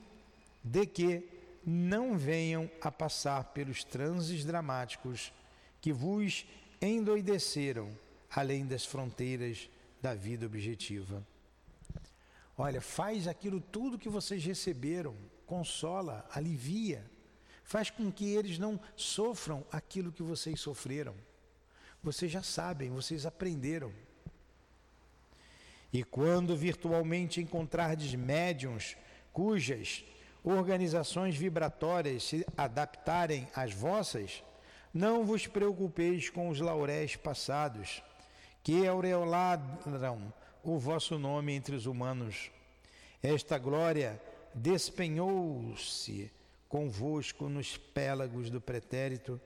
de 0.64 0.86
que 0.86 1.39
não 1.66 2.18
venham 2.18 2.70
a 2.82 2.92
passar 2.92 3.46
pelos 3.46 3.84
transes 3.84 4.46
dramáticos 4.46 5.32
que 5.82 5.92
vos 5.94 6.46
endoideceram 6.82 7.90
além 8.30 8.66
das 8.66 8.86
fronteiras 8.86 9.70
da 10.02 10.14
vida 10.14 10.46
objetiva. 10.46 11.26
Olha, 12.58 12.82
faz 12.82 13.28
aquilo 13.28 13.60
tudo 13.60 13.98
que 13.98 14.10
vocês 14.10 14.44
receberam, 14.44 15.16
consola, 15.46 16.28
alivia, 16.32 17.10
faz 17.64 17.90
com 17.90 18.12
que 18.12 18.26
eles 18.26 18.58
não 18.58 18.80
sofram 18.96 19.66
aquilo 19.72 20.12
que 20.12 20.24
vocês 20.24 20.60
sofreram. 20.60 21.16
Vocês 22.02 22.32
já 22.32 22.44
sabem, 22.44 22.90
vocês 22.90 23.26
aprenderam. 23.26 23.94
E 25.92 26.04
quando 26.04 26.56
virtualmente 26.56 27.42
encontrardes 27.42 28.14
médiums 28.14 28.96
cujas 29.34 30.04
organizações 30.44 31.36
vibratórias 31.36 32.24
se 32.24 32.46
adaptarem 32.58 33.48
às 33.56 33.74
vossas, 33.74 34.44
não 34.94 35.24
vos 35.24 35.48
preocupeis 35.48 36.30
com 36.30 36.50
os 36.50 36.60
lauréis 36.60 37.16
passados, 37.16 38.02
que 38.64 38.88
aureolaram 38.88 40.34
o 40.64 40.78
vosso 40.78 41.18
nome 41.18 41.54
entre 41.54 41.76
os 41.76 41.86
humanos. 41.86 42.52
Esta 43.22 43.58
glória 43.58 44.22
despenhou-se 44.54 46.32
convosco 46.68 47.50
nos 47.50 47.76
pélagos 47.76 48.50
do 48.50 48.62
pretérito, 48.62 49.42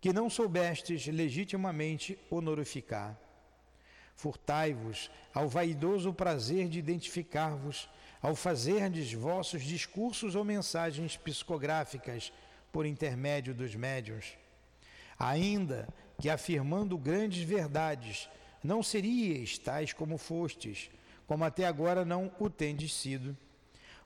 que 0.00 0.12
não 0.12 0.30
soubestes 0.30 1.06
legitimamente 1.08 2.16
honorificar. 2.30 3.18
Furtai-vos 4.14 5.10
ao 5.34 5.48
vaidoso 5.48 6.12
prazer 6.12 6.68
de 6.68 6.78
identificar-vos 6.78 7.88
ao 8.20 8.34
fazerdes 8.34 9.12
vossos 9.12 9.62
discursos 9.62 10.34
ou 10.34 10.44
mensagens 10.44 11.16
psicográficas 11.16 12.32
por 12.72 12.84
intermédio 12.84 13.54
dos 13.54 13.74
médiuns. 13.74 14.36
Ainda 15.18 15.88
que 16.20 16.28
afirmando 16.28 16.98
grandes 16.98 17.42
verdades, 17.42 18.28
não 18.62 18.82
seríeis 18.82 19.56
tais 19.58 19.92
como 19.92 20.18
fostes, 20.18 20.90
como 21.26 21.44
até 21.44 21.66
agora 21.66 22.04
não 22.04 22.32
o 22.38 22.50
tendes 22.50 22.92
sido. 22.92 23.36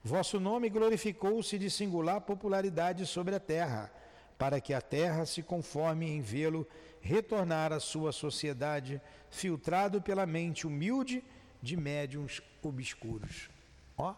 Vosso 0.05 0.41
nome 0.41 0.69
glorificou-se 0.69 1.59
de 1.59 1.71
singular 1.71 2.21
popularidade 2.21 3.07
sobre 3.07 3.35
a 3.35 3.41
terra, 3.41 3.93
para 4.37 4.61
que 4.61 4.75
a 4.75 4.81
terra 4.81 5.25
se 5.25 5.43
conforme 5.43 6.11
em 6.11 6.21
vê-lo 6.21 6.67
retornar 7.01 7.73
à 7.73 7.81
sua 7.81 8.13
sociedade, 8.13 9.01
filtrado 9.31 10.03
pela 10.03 10.27
mente 10.27 10.67
humilde 10.67 11.23
de 11.63 11.77
médiums 11.77 12.43
obscuros. 12.63 13.49
Ó, 13.97 14.15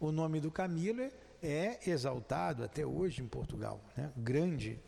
o 0.00 0.12
nome 0.12 0.40
do 0.40 0.50
Camilo 0.50 1.10
é 1.42 1.88
exaltado 1.88 2.64
até 2.64 2.84
hoje 2.84 3.22
em 3.22 3.28
Portugal, 3.28 3.80
né? 3.96 4.12
grande 4.16 4.80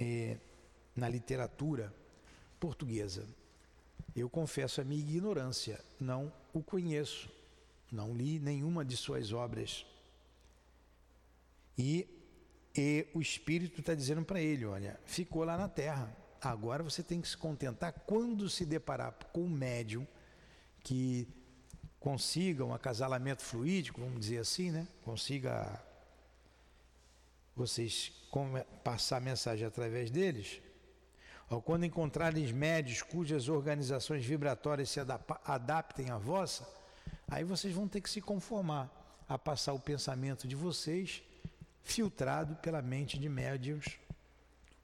é, 0.00 0.36
na 0.94 1.08
literatura 1.08 1.92
portuguesa. 2.58 3.26
Eu 4.14 4.28
confesso 4.28 4.80
a 4.80 4.84
minha 4.84 5.00
ignorância, 5.00 5.80
não 5.98 6.32
o 6.52 6.62
conheço, 6.62 7.30
não 7.90 8.14
li 8.14 8.38
nenhuma 8.38 8.84
de 8.84 8.96
suas 8.96 9.32
obras. 9.32 9.86
E, 11.76 12.06
e 12.76 13.06
o 13.14 13.20
Espírito 13.20 13.80
está 13.80 13.94
dizendo 13.94 14.24
para 14.24 14.40
ele: 14.40 14.66
olha, 14.66 15.00
ficou 15.06 15.44
lá 15.44 15.56
na 15.56 15.68
terra, 15.68 16.14
agora 16.40 16.82
você 16.82 17.02
tem 17.02 17.20
que 17.20 17.28
se 17.28 17.36
contentar 17.36 17.92
quando 18.06 18.48
se 18.50 18.66
deparar 18.66 19.14
com 19.32 19.42
um 19.42 19.48
médium 19.48 20.06
que 20.82 21.26
consiga 22.02 22.64
um 22.64 22.74
acasalamento 22.74 23.42
fluídico, 23.42 24.00
vamos 24.00 24.20
dizer 24.20 24.38
assim, 24.38 24.70
né? 24.70 24.86
Consiga 25.04 25.80
vocês 27.54 28.12
passar 28.82 29.20
mensagem 29.20 29.66
através 29.66 30.10
deles, 30.10 30.60
ou 31.48 31.62
quando 31.62 31.84
encontrarem 31.84 32.52
médios 32.52 33.02
cujas 33.02 33.48
organizações 33.48 34.24
vibratórias 34.24 34.90
se 34.90 34.98
adaptem 35.44 36.10
à 36.10 36.18
vossa, 36.18 36.66
aí 37.28 37.44
vocês 37.44 37.72
vão 37.72 37.86
ter 37.86 38.00
que 38.00 38.10
se 38.10 38.20
conformar 38.20 38.90
a 39.28 39.38
passar 39.38 39.72
o 39.72 39.78
pensamento 39.78 40.48
de 40.48 40.56
vocês 40.56 41.22
filtrado 41.82 42.56
pela 42.56 42.82
mente 42.82 43.18
de 43.18 43.28
médios 43.28 43.98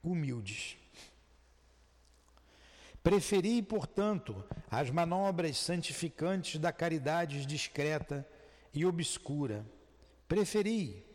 humildes. 0.01 0.77
Preferi, 3.01 3.61
portanto, 3.61 4.43
as 4.69 4.89
manobras 4.89 5.57
santificantes 5.57 6.59
da 6.59 6.71
caridade 6.71 7.45
discreta 7.45 8.27
e 8.73 8.85
obscura. 8.85 9.65
Preferi, 10.27 11.05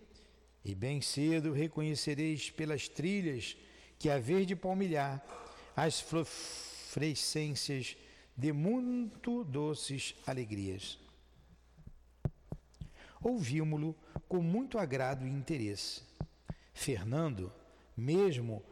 e 0.64 0.74
bem 0.74 1.00
cedo 1.02 1.52
reconhecereis 1.52 2.50
pelas 2.50 2.88
trilhas 2.88 3.56
que 3.98 4.08
a 4.08 4.18
de 4.46 4.56
palmilhar 4.56 5.22
as 5.76 6.00
frescências 6.00 7.96
de 8.36 8.52
muito 8.52 9.44
doces 9.44 10.14
alegrias. 10.26 10.98
Ouvimos-lo 13.20 13.94
com 14.26 14.42
muito 14.42 14.78
agrado 14.78 15.26
e 15.26 15.30
interesse. 15.30 16.02
Fernando, 16.72 17.52
mesmo 17.96 18.62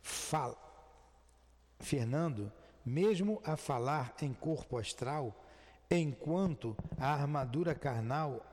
fal 0.00 0.67
Fernando, 1.80 2.52
mesmo 2.84 3.40
a 3.44 3.56
falar 3.56 4.14
em 4.20 4.32
corpo 4.32 4.78
astral, 4.78 5.44
enquanto 5.90 6.76
a 6.98 7.12
armadura 7.12 7.74
carnal 7.74 8.44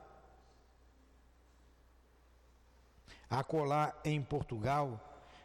a 3.28 3.42
colar 3.42 4.00
em 4.04 4.22
Portugal, 4.22 5.02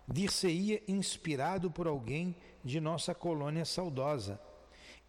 dir-se-ia 0.07 0.83
inspirado 0.87 1.71
por 1.71 1.87
alguém 1.87 2.35
de 2.63 2.79
nossa 2.79 3.15
colônia 3.15 3.65
saudosa, 3.65 4.39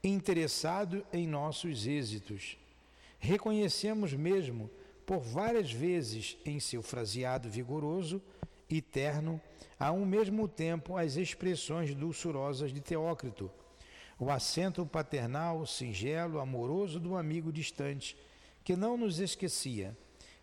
interessado 0.02 1.04
em 1.12 1.26
nossos 1.26 1.86
êxitos. 1.86 2.56
Reconhecemos 3.18 4.14
mesmo, 4.14 4.70
por 5.04 5.20
várias 5.20 5.70
vezes 5.70 6.38
em 6.44 6.58
seu 6.58 6.82
fraseado 6.82 7.50
vigoroso 7.50 8.22
e 8.72 8.80
terno, 8.80 9.38
a 9.78 9.92
um 9.92 10.06
mesmo 10.06 10.48
tempo 10.48 10.96
as 10.96 11.16
expressões 11.16 11.94
dulçurosas 11.94 12.72
de 12.72 12.80
Teócrito, 12.80 13.50
o 14.18 14.30
acento 14.30 14.86
paternal, 14.86 15.66
singelo, 15.66 16.40
amoroso 16.40 16.98
do 16.98 17.14
amigo 17.14 17.52
distante, 17.52 18.16
que 18.64 18.74
não 18.74 18.96
nos 18.96 19.18
esquecia, 19.20 19.94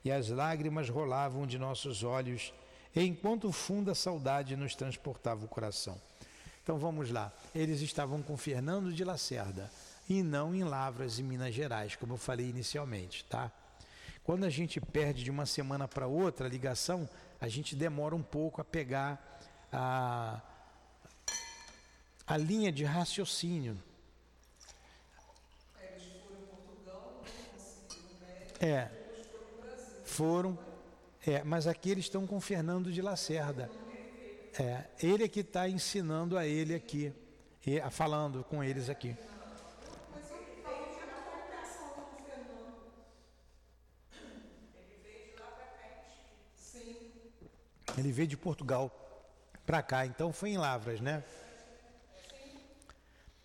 e 0.06 0.12
as 0.12 0.30
lágrimas 0.30 0.90
rolavam 0.90 1.48
de 1.48 1.58
nossos 1.58 2.04
olhos, 2.04 2.54
enquanto 2.96 3.52
funda 3.52 3.96
saudade 3.96 4.56
nos 4.56 4.76
transportava 4.76 5.46
o 5.46 5.48
coração. 5.48 6.00
Então 6.62 6.78
vamos 6.78 7.10
lá. 7.10 7.34
Eles 7.56 7.82
estavam 7.82 8.22
com 8.22 8.38
Fernando 8.38 8.94
de 8.94 9.04
Lacerda 9.04 9.72
e 10.08 10.22
não 10.22 10.54
em 10.54 10.64
Lavras 10.64 11.18
e 11.18 11.24
Minas 11.24 11.56
Gerais, 11.56 11.96
como 11.96 12.14
eu 12.14 12.18
falei 12.18 12.48
inicialmente, 12.48 13.26
tá? 13.26 13.52
Quando 14.24 14.44
a 14.46 14.50
gente 14.50 14.80
perde 14.80 15.24
de 15.24 15.32
uma 15.32 15.46
semana 15.46 15.88
para 15.88 16.08
outra 16.08 16.46
a 16.46 16.50
ligação, 16.50 17.10
a 17.42 17.48
gente 17.48 17.76
demora 17.76 18.16
um 18.16 18.22
pouco 18.22 18.62
a 18.62 18.66
pegar 18.66 19.42
a, 19.72 20.42
a 22.28 22.38
linha 22.38 22.72
de 22.72 22.84
raciocínio. 22.84 23.78
É, 28.62 28.90
foram, 30.04 30.60
é, 31.26 31.44
mas 31.44 31.66
aqui 31.66 31.90
eles 31.90 32.06
estão 32.06 32.28
com 32.28 32.42
Fernando 32.42 32.92
de 32.92 33.02
Lacerda. 33.02 33.72
É, 34.60 34.84
ele 35.02 35.24
é 35.24 35.28
que 35.30 35.40
está 35.40 35.70
ensinando 35.70 36.38
a 36.38 36.46
ele 36.46 36.76
aqui, 36.76 37.14
e, 37.66 37.80
falando 37.90 38.44
com 38.44 38.62
eles 38.62 38.90
aqui. 38.90 39.16
Ele 48.00 48.12
veio 48.12 48.28
de 48.28 48.38
Portugal 48.38 48.90
para 49.66 49.84
cá, 49.84 50.06
então 50.06 50.32
foi 50.32 50.52
em 50.52 50.58
Lavras, 50.58 51.02
né? 51.02 51.24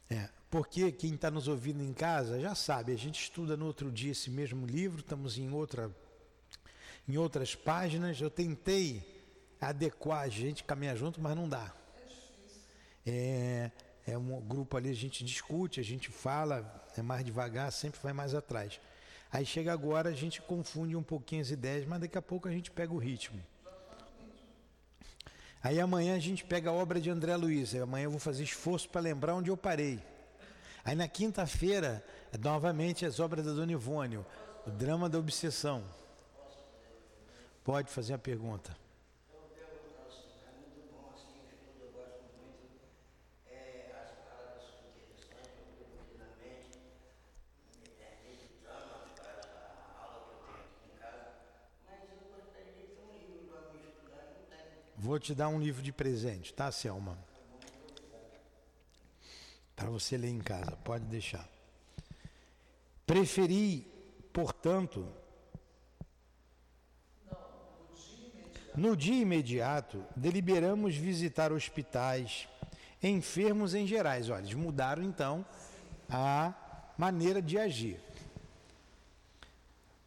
É, 0.08 0.28
porque 0.48 0.92
quem 0.92 1.14
está 1.14 1.30
nos 1.30 1.48
ouvindo 1.48 1.82
em 1.82 1.92
casa 1.92 2.40
já 2.40 2.54
sabe, 2.54 2.92
a 2.92 2.96
gente 2.96 3.20
estuda 3.20 3.56
no 3.56 3.66
outro 3.66 3.90
dia 3.90 4.12
esse 4.12 4.30
mesmo 4.30 4.64
livro, 4.64 5.00
estamos 5.00 5.38
em 5.38 5.50
outra 5.50 5.90
em 7.08 7.16
outras 7.16 7.54
páginas. 7.54 8.20
Eu 8.20 8.30
tentei 8.30 9.02
adequar 9.60 10.20
a 10.20 10.28
gente 10.28 10.64
caminhar 10.64 10.96
junto, 10.96 11.20
mas 11.20 11.36
não 11.36 11.48
dá. 11.48 11.74
É, 13.04 13.70
é 14.06 14.16
um 14.16 14.40
grupo 14.40 14.76
ali, 14.76 14.90
a 14.90 14.94
gente 14.94 15.24
discute, 15.24 15.80
a 15.80 15.84
gente 15.84 16.10
fala, 16.10 16.86
é 16.96 17.02
mais 17.02 17.24
devagar, 17.24 17.72
sempre 17.72 18.00
vai 18.00 18.12
mais 18.12 18.34
atrás. 18.34 18.80
Aí 19.32 19.44
chega 19.44 19.72
agora, 19.72 20.10
a 20.10 20.14
gente 20.14 20.40
confunde 20.40 20.94
um 20.94 21.02
pouquinho 21.02 21.42
as 21.42 21.50
ideias, 21.50 21.84
mas 21.84 22.00
daqui 22.00 22.16
a 22.16 22.22
pouco 22.22 22.46
a 22.46 22.52
gente 22.52 22.70
pega 22.70 22.92
o 22.92 22.98
ritmo. 22.98 23.42
Aí 25.64 25.80
amanhã 25.80 26.14
a 26.14 26.18
gente 26.18 26.44
pega 26.44 26.68
a 26.68 26.74
obra 26.74 27.00
de 27.00 27.08
André 27.08 27.34
Luiz. 27.36 27.74
Aí 27.74 27.80
amanhã 27.80 28.04
eu 28.04 28.10
vou 28.10 28.20
fazer 28.20 28.44
esforço 28.44 28.86
para 28.86 29.00
lembrar 29.00 29.34
onde 29.34 29.50
eu 29.50 29.56
parei. 29.56 29.98
Aí 30.84 30.94
na 30.94 31.08
quinta-feira, 31.08 32.04
novamente 32.38 33.06
as 33.06 33.18
obras 33.18 33.46
da 33.46 33.52
Dona 33.54 33.72
Ivone, 33.72 34.18
o 34.18 34.70
drama 34.70 35.08
da 35.08 35.18
obsessão. 35.18 35.82
Pode 37.64 37.90
fazer 37.90 38.12
a 38.12 38.18
pergunta. 38.18 38.76
Vou 55.14 55.20
te 55.20 55.32
dar 55.32 55.46
um 55.46 55.60
livro 55.60 55.80
de 55.80 55.92
presente, 55.92 56.52
tá, 56.52 56.72
Selma? 56.72 57.16
Para 59.76 59.88
você 59.88 60.16
ler 60.16 60.30
em 60.30 60.40
casa, 60.40 60.72
pode 60.72 61.04
deixar. 61.04 61.48
Preferi, 63.06 63.86
portanto, 64.32 65.06
no 68.74 68.96
dia 68.96 69.22
imediato, 69.22 70.04
deliberamos 70.16 70.96
visitar 70.96 71.52
hospitais, 71.52 72.48
enfermos 73.00 73.72
em 73.72 73.86
gerais. 73.86 74.28
Olha, 74.28 74.40
eles 74.40 74.54
mudaram 74.54 75.04
então 75.04 75.46
a 76.10 76.52
maneira 76.98 77.40
de 77.40 77.56
agir. 77.56 78.00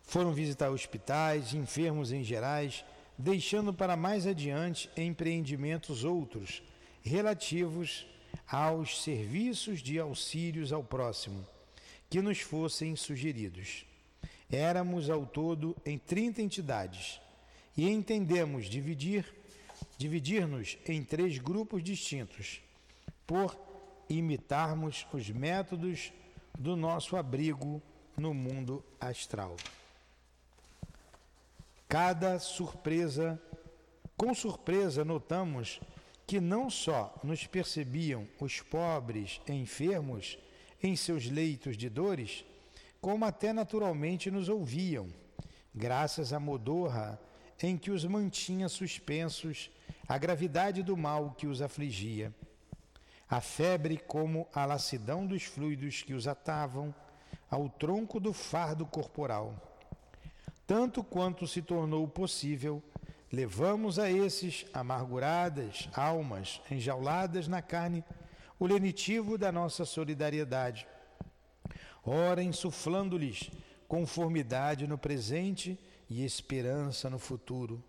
Foram 0.02 0.34
visitar 0.34 0.70
hospitais, 0.70 1.54
enfermos 1.54 2.12
em 2.12 2.26
gerais, 2.26 2.84
deixando 3.18 3.74
para 3.74 3.96
mais 3.96 4.28
adiante 4.28 4.90
empreendimentos 4.96 6.04
outros 6.04 6.62
relativos 7.02 8.06
aos 8.48 9.02
serviços 9.02 9.82
de 9.82 10.00
auxílios 10.00 10.72
ao 10.72 10.84
próximo 10.84 11.46
que 12.10 12.22
nos 12.22 12.40
fossem 12.40 12.96
sugeridos. 12.96 13.86
Éramos 14.50 15.10
ao 15.10 15.26
todo 15.26 15.76
em 15.86 15.98
30 15.98 16.42
entidades 16.42 17.20
e 17.76 17.90
entendemos 17.90 18.68
dividir 18.68 19.26
dividir-nos 19.98 20.78
em 20.88 21.04
três 21.04 21.38
grupos 21.38 21.84
distintos 21.84 22.62
por 23.26 23.56
imitarmos 24.10 25.06
os 25.12 25.30
métodos 25.30 26.12
do 26.58 26.76
nosso 26.76 27.16
abrigo 27.16 27.82
no 28.16 28.34
mundo 28.34 28.84
astral. 29.00 29.56
Cada 31.90 32.38
surpresa, 32.38 33.42
com 34.18 34.34
surpresa, 34.34 35.06
notamos 35.06 35.80
que 36.26 36.42
não 36.42 36.70
só 36.70 37.18
nos 37.24 37.48
percebiam 37.48 38.28
os 38.42 38.60
pobres 38.60 39.40
enfermos 39.48 40.38
em 40.84 40.98
seus 40.98 41.30
leitos 41.30 41.78
de 41.78 41.88
dores, 41.88 42.44
como 43.00 43.24
até 43.24 43.54
naturalmente 43.54 44.30
nos 44.30 44.50
ouviam, 44.50 45.08
graças 45.74 46.34
à 46.34 46.40
modorra 46.42 47.18
em 47.64 47.78
que 47.78 47.90
os 47.90 48.04
mantinha 48.04 48.68
suspensos, 48.68 49.72
a 50.10 50.18
gravidade 50.18 50.84
do 50.84 50.98
mal 50.98 51.32
que 51.38 51.48
os 51.48 51.62
afligia, 51.62 52.36
a 53.30 53.40
febre 53.40 53.98
como 53.98 54.46
a 54.54 54.66
lassidão 54.66 55.26
dos 55.26 55.44
fluidos 55.44 56.02
que 56.02 56.14
os 56.14 56.28
atavam, 56.28 56.94
ao 57.50 57.70
tronco 57.70 58.20
do 58.20 58.34
fardo 58.34 58.86
corporal 58.86 59.77
tanto 60.68 61.02
quanto 61.02 61.48
se 61.48 61.62
tornou 61.62 62.06
possível, 62.10 62.84
levamos 63.32 63.98
a 63.98 64.12
esses 64.12 64.66
amarguradas 64.74 65.90
almas 65.94 66.62
enjauladas 66.70 67.48
na 67.48 67.62
carne 67.62 68.04
o 68.60 68.68
lenitivo 68.68 69.38
da 69.38 69.50
nossa 69.50 69.86
solidariedade. 69.86 70.86
Ora, 72.04 72.44
insuflando-lhes 72.44 73.50
conformidade 73.88 74.86
no 74.86 74.98
presente 74.98 75.80
e 76.10 76.26
esperança 76.26 77.10
no 77.10 77.18
futuro. 77.18 77.82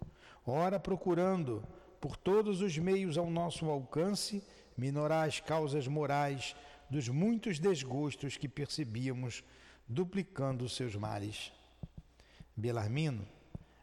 Ora, 0.47 0.79
procurando, 0.79 1.65
por 2.01 2.17
todos 2.17 2.61
os 2.61 2.79
meios 2.79 3.19
ao 3.19 3.29
nosso 3.29 3.67
alcance, 3.67 4.43
minorar 4.77 5.27
as 5.27 5.41
causas 5.41 5.89
morais 5.89 6.55
dos 6.89 7.09
muitos 7.09 7.59
desgostos 7.59 8.37
que 8.37 8.49
percebíamos, 8.49 9.43
duplicando 9.89 10.69
seus 10.69 10.95
males. 10.95 11.53
Belarmino, 12.59 13.27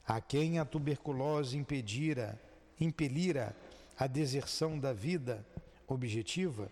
a 0.06 0.20
quem 0.20 0.60
a 0.60 0.66
tuberculose 0.66 1.58
impedira, 1.58 2.40
impelira 2.80 3.56
a 3.98 4.06
deserção 4.06 4.78
da 4.78 4.92
vida 4.92 5.46
objetiva, 5.88 6.70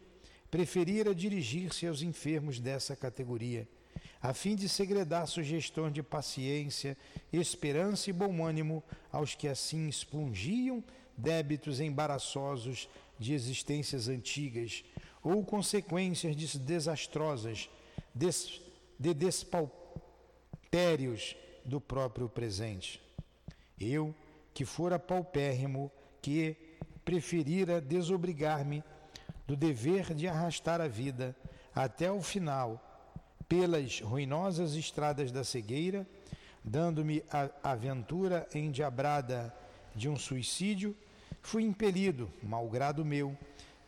preferira 0.52 1.16
dirigir-se 1.16 1.88
aos 1.88 2.02
enfermos 2.02 2.60
dessa 2.60 2.94
categoria, 2.96 3.68
a 4.22 4.34
fim 4.34 4.56
de 4.56 4.68
segredar 4.68 5.28
sugestões 5.28 5.94
de 5.94 6.04
paciência, 6.04 6.98
esperança 7.32 8.10
e 8.10 8.14
bom 8.14 8.46
ânimo 8.46 8.84
aos 9.12 9.34
que 9.34 9.48
assim 9.48 9.88
expungiam 9.88 10.84
débitos 11.18 11.80
embaraçosos 11.80 12.90
de 13.18 13.34
existências 13.34 14.10
antigas 14.10 14.84
ou 15.22 15.44
consequências 15.44 16.36
desastrosas 16.56 17.70
de 18.14 19.14
despalpérios 19.14 21.36
do 21.66 21.80
próprio 21.80 22.30
presente. 22.30 23.02
Eu, 23.80 24.14
que 24.54 24.66
fora 24.66 25.00
paupérrimo, 25.00 25.92
que 26.22 26.56
preferira 27.04 27.82
desobrigar-me 27.82 28.84
do 29.46 29.56
dever 29.56 30.14
de 30.14 30.28
arrastar 30.28 30.80
a 30.80 30.88
vida 30.88 31.36
até 31.76 32.12
o 32.12 32.22
final 32.22 32.82
pelas 33.48 34.00
ruinosas 34.00 34.76
estradas 34.76 35.32
da 35.32 35.44
cegueira, 35.44 36.08
dando-me 36.64 37.24
a 37.30 37.50
aventura 37.72 38.48
endiabrada 38.54 39.54
de 39.94 40.08
um 40.08 40.16
suicídio, 40.18 40.96
fui 41.42 41.64
impelido, 41.64 42.32
malgrado 42.42 43.04
meu, 43.04 43.38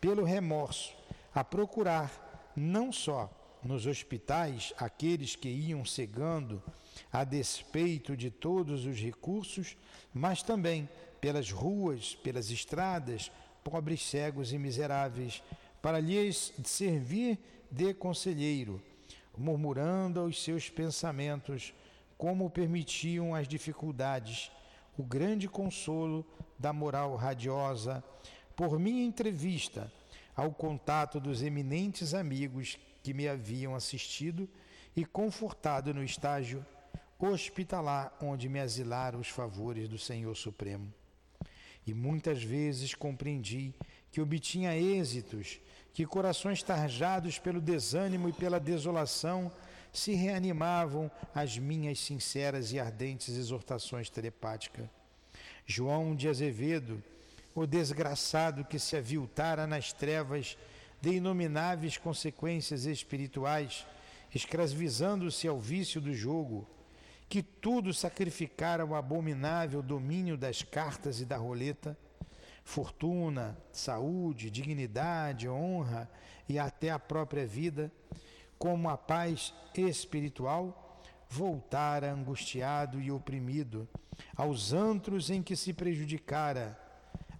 pelo 0.02 0.24
remorso, 0.24 0.94
a 1.34 1.44
procurar 1.44 2.54
não 2.56 2.92
só 2.92 3.30
nos 3.64 3.88
hospitais 3.88 4.74
aqueles 4.78 5.36
que 5.36 5.50
iam 5.50 5.84
cegando 5.84 6.62
a 7.12 7.23
despeito 7.23 8.15
de 8.15 8.29
todos 8.29 8.86
os 8.86 8.97
recursos, 8.97 9.77
mas 10.13 10.41
também 10.41 10.89
pelas 11.19 11.51
ruas, 11.51 12.15
pelas 12.15 12.51
estradas, 12.51 13.31
pobres 13.63 14.01
cegos 14.03 14.53
e 14.53 14.58
miseráveis, 14.58 15.41
para 15.81 15.99
lhes 15.99 16.53
servir 16.63 17.39
de 17.71 17.93
conselheiro, 17.93 18.81
murmurando 19.38 20.19
aos 20.19 20.41
seus 20.43 20.69
pensamentos, 20.69 21.73
como 22.17 22.49
permitiam 22.49 23.36
as 23.36 23.47
dificuldades, 23.47 24.51
o 24.97 25.03
grande 25.03 25.47
consolo 25.47 26.25
da 26.58 26.71
moral 26.71 27.15
radiosa, 27.15 28.03
por 28.55 28.79
minha 28.79 29.03
entrevista 29.03 29.91
ao 30.36 30.51
contato 30.51 31.19
dos 31.19 31.41
eminentes 31.41 32.13
amigos 32.13 32.77
que 33.03 33.13
me 33.13 33.27
haviam 33.27 33.75
assistido 33.75 34.49
e 34.95 35.05
confortado 35.05 35.93
no 35.93 36.03
estágio 36.03 36.65
hospitalar 37.19 38.15
onde 38.21 38.49
me 38.49 38.60
asilaram 38.60 39.19
os 39.19 39.30
favores 39.30 39.88
do 39.88 39.97
Senhor 39.97 40.36
Supremo. 40.36 40.93
E 41.88 41.93
muitas 41.93 42.43
vezes 42.43 42.93
compreendi 42.93 43.73
que 44.12 44.21
obtinha 44.21 44.75
êxitos, 44.75 45.60
que 45.93 46.06
corações 46.06 46.63
tarjados 46.63 47.38
pelo 47.38 47.62
desânimo 47.62 48.28
e 48.28 48.34
pela 48.34 48.60
desolação 48.60 49.51
se 49.93 50.13
reanimavam 50.13 51.10
às 51.34 51.58
minhas 51.58 51.99
sinceras 51.99 52.73
e 52.73 52.80
ardentes 52.80 53.38
exortações 53.38 54.10
telepáticas. 54.10 54.88
João 55.65 56.15
de 56.15 56.28
Azevedo, 56.28 57.01
o 57.54 57.65
desgraçado 57.65 58.65
que 58.65 58.78
se 58.78 58.97
aviltara 58.97 59.65
nas 59.65 59.93
trevas 59.93 60.58
de 61.01 61.12
inomináveis 61.12 61.97
consequências 61.97 62.86
espirituais, 62.86 63.86
escravizando-se 64.34 65.47
ao 65.47 65.60
vício 65.60 66.01
do 66.01 66.13
jogo, 66.13 66.67
que 67.28 67.42
tudo 67.42 67.94
sacrificara 67.94 68.86
o 68.86 68.96
abominável 68.96 69.82
domínio 69.82 70.38
das 70.38 70.62
cartas 70.62 71.20
e 71.20 71.26
da 71.26 71.38
roleta, 71.38 71.98
fortuna, 72.64 73.58
saúde, 73.72 74.50
dignidade, 74.50 75.48
honra 75.48 76.10
e 76.48 76.58
até 76.58 76.90
a 76.90 77.00
própria 77.00 77.46
vida, 77.46 77.92
como 78.58 78.90
a 78.90 78.98
paz 78.98 79.54
espiritual, 79.76 81.02
voltara 81.30 82.12
angustiado 82.12 83.02
e 83.02 83.12
oprimido 83.12 83.88
aos 84.36 84.72
antros 84.72 85.30
em 85.30 85.42
que 85.42 85.56
se 85.56 85.74
prejudicara, 85.74 86.80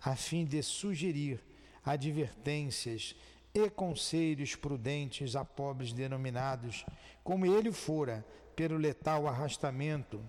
a 0.02 0.16
fim 0.16 0.46
de 0.46 0.62
sugerir 0.62 1.40
advertências 1.84 3.16
e 3.54 3.70
conselhos 3.70 4.56
prudentes 4.56 5.36
a 5.36 5.46
pobres 5.46 5.94
denominados, 5.94 6.86
como 7.24 7.46
ele 7.46 7.72
fora, 7.72 8.26
pelo 8.56 8.78
letal 8.78 9.28
arrastamento, 9.28 10.22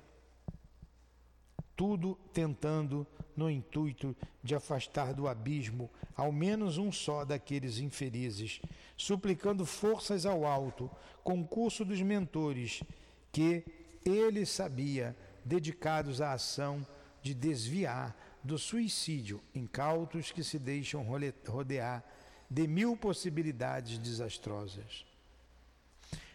tudo 1.76 2.18
tentando 2.32 3.06
no 3.36 3.50
intuito 3.50 4.16
de 4.42 4.54
afastar 4.54 5.12
do 5.12 5.28
abismo 5.28 5.90
ao 6.16 6.32
menos 6.32 6.78
um 6.78 6.90
só 6.90 7.24
daqueles 7.24 7.78
infelizes, 7.78 8.60
suplicando 8.96 9.66
forças 9.66 10.24
ao 10.24 10.46
alto, 10.46 10.90
concurso 11.22 11.84
dos 11.84 12.00
mentores, 12.00 12.82
que 13.30 13.64
ele 14.04 14.46
sabia 14.46 15.14
dedicados 15.44 16.20
à 16.20 16.32
ação 16.32 16.86
de 17.22 17.34
desviar 17.34 18.16
do 18.42 18.56
suicídio 18.56 19.42
incautos 19.54 20.30
que 20.30 20.42
se 20.42 20.58
deixam 20.58 21.04
rodear 21.46 22.04
de 22.48 22.66
mil 22.66 22.96
possibilidades 22.96 23.98
desastrosas. 23.98 25.04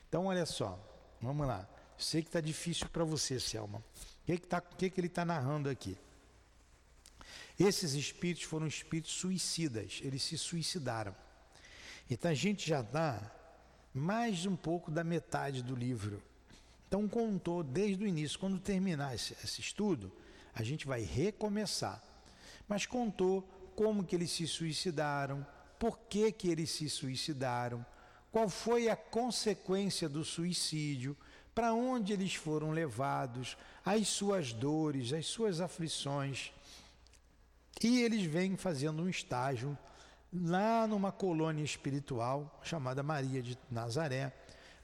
Então, 0.07 0.25
olha 0.25 0.45
só, 0.45 0.77
vamos 1.21 1.47
lá. 1.47 1.67
Sei 2.01 2.23
que 2.23 2.29
está 2.29 2.41
difícil 2.41 2.87
para 2.89 3.03
você, 3.03 3.39
Selma. 3.39 3.77
O 3.77 4.25
que, 4.25 4.37
que, 4.37 4.47
tá, 4.47 4.59
que, 4.59 4.89
que 4.89 4.99
ele 4.99 5.07
está 5.07 5.23
narrando 5.23 5.69
aqui? 5.69 5.95
Esses 7.59 7.93
espíritos 7.93 8.43
foram 8.43 8.65
espíritos 8.65 9.11
suicidas, 9.11 9.99
eles 10.03 10.23
se 10.23 10.35
suicidaram. 10.35 11.15
Então 12.09 12.31
a 12.31 12.33
gente 12.33 12.67
já 12.67 12.81
está 12.81 13.31
mais 13.93 14.47
um 14.47 14.55
pouco 14.55 14.89
da 14.89 15.03
metade 15.03 15.61
do 15.61 15.75
livro. 15.75 16.23
Então 16.87 17.07
contou 17.07 17.63
desde 17.63 18.03
o 18.03 18.07
início, 18.07 18.39
quando 18.39 18.59
terminar 18.59 19.13
esse, 19.13 19.33
esse 19.43 19.61
estudo, 19.61 20.11
a 20.55 20.63
gente 20.63 20.87
vai 20.87 21.03
recomeçar. 21.03 22.01
Mas 22.67 22.87
contou 22.87 23.43
como 23.75 24.03
que 24.03 24.15
eles 24.15 24.31
se 24.31 24.47
suicidaram, 24.47 25.45
por 25.77 25.99
que, 25.99 26.31
que 26.31 26.49
eles 26.49 26.71
se 26.71 26.89
suicidaram, 26.89 27.85
qual 28.31 28.49
foi 28.49 28.89
a 28.89 28.95
consequência 28.95 30.09
do 30.09 30.25
suicídio, 30.25 31.15
para 31.53 31.73
onde 31.73 32.13
eles 32.13 32.33
foram 32.35 32.71
levados, 32.71 33.57
as 33.85 34.07
suas 34.07 34.53
dores, 34.53 35.11
as 35.13 35.25
suas 35.25 35.59
aflições. 35.59 36.51
E 37.83 38.01
eles 38.01 38.23
vêm 38.23 38.55
fazendo 38.55 39.01
um 39.01 39.09
estágio 39.09 39.77
lá 40.33 40.87
numa 40.87 41.11
colônia 41.11 41.63
espiritual 41.63 42.59
chamada 42.63 43.03
Maria 43.03 43.41
de 43.41 43.57
Nazaré, 43.69 44.31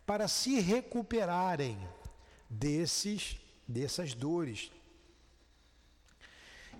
para 0.05 0.27
se 0.27 0.59
recuperarem 0.59 1.77
desses 2.49 3.37
dessas 3.67 4.13
dores. 4.13 4.71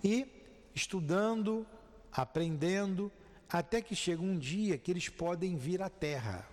E 0.02 0.26
estudando, 0.74 1.66
aprendendo, 2.10 3.12
até 3.48 3.82
que 3.82 3.94
chega 3.94 4.22
um 4.22 4.38
dia 4.38 4.78
que 4.78 4.90
eles 4.90 5.08
podem 5.08 5.56
vir 5.56 5.82
à 5.82 5.90
Terra, 5.90 6.48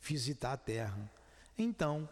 visitar 0.00 0.52
a 0.52 0.56
Terra. 0.56 1.10
Então, 1.56 2.08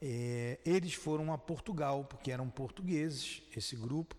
é, 0.00 0.58
eles 0.64 0.94
foram 0.94 1.32
a 1.32 1.38
Portugal, 1.38 2.04
porque 2.04 2.30
eram 2.30 2.48
portugueses, 2.50 3.42
esse 3.56 3.76
grupo, 3.76 4.16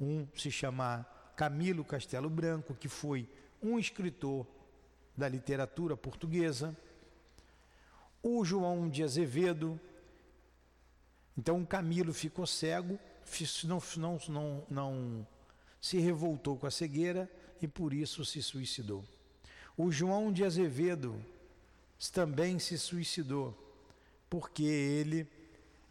um 0.00 0.26
se 0.36 0.50
chama 0.50 1.06
Camilo 1.36 1.84
Castelo 1.84 2.30
Branco, 2.30 2.74
que 2.74 2.88
foi 2.88 3.28
um 3.62 3.78
escritor 3.78 4.46
da 5.16 5.28
literatura 5.28 5.96
portuguesa. 5.96 6.76
O 8.22 8.44
João 8.44 8.88
de 8.88 9.02
Azevedo. 9.02 9.78
Então, 11.36 11.64
Camilo 11.64 12.12
ficou 12.12 12.46
cego, 12.46 12.98
não, 13.64 13.82
não, 13.96 14.18
não, 14.28 14.66
não 14.68 15.26
se 15.80 15.98
revoltou 15.98 16.56
com 16.56 16.66
a 16.66 16.70
cegueira 16.70 17.30
e 17.60 17.68
por 17.68 17.92
isso 17.92 18.24
se 18.24 18.42
suicidou. 18.42 19.04
O 19.76 19.92
João 19.92 20.32
de 20.32 20.44
Azevedo 20.44 21.24
também 22.12 22.58
se 22.58 22.78
suicidou, 22.78 23.67
porque 24.28 24.64
ele 24.64 25.26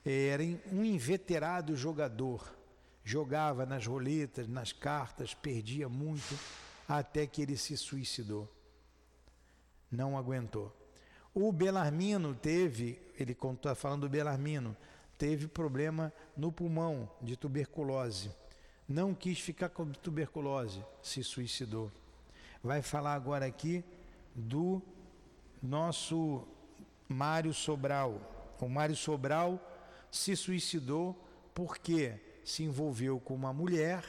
era 0.06 0.44
um 0.72 0.84
inveterado 0.84 1.76
jogador 1.76 2.58
jogava 3.08 3.66
nas 3.66 3.88
roletas, 3.88 4.50
nas 4.50 4.74
cartas, 4.74 5.34
perdia 5.34 5.88
muito, 5.88 6.38
até 6.86 7.26
que 7.26 7.42
ele 7.42 7.56
se 7.56 7.78
suicidou. 7.78 8.52
Não 9.90 10.18
aguentou. 10.18 10.76
O 11.34 11.50
Belarmino 11.54 12.36
teve, 12.36 13.00
ele 13.18 13.32
está 13.32 13.74
falando 13.74 14.02
do 14.02 14.10
Belarmino, 14.10 14.76
teve 15.18 15.48
problema 15.48 16.12
no 16.36 16.52
pulmão 16.52 17.10
de 17.22 17.38
tuberculose. 17.38 18.30
Não 18.86 19.14
quis 19.14 19.40
ficar 19.40 19.70
com 19.70 19.90
tuberculose, 19.90 20.84
se 21.02 21.24
suicidou. 21.24 21.90
Vai 22.62 22.82
falar 22.82 23.14
agora 23.14 23.46
aqui 23.46 23.86
do 24.36 24.82
nosso 25.64 26.46
Mário 27.08 27.54
Sobral. 27.54 28.56
O 28.60 28.68
Mário 28.68 28.96
Sobral 28.96 29.60
se 30.12 30.36
suicidou 30.36 31.16
porque 31.54 32.20
se 32.44 32.64
envolveu 32.64 33.20
com 33.20 33.36
uma 33.36 33.52
mulher, 33.52 34.04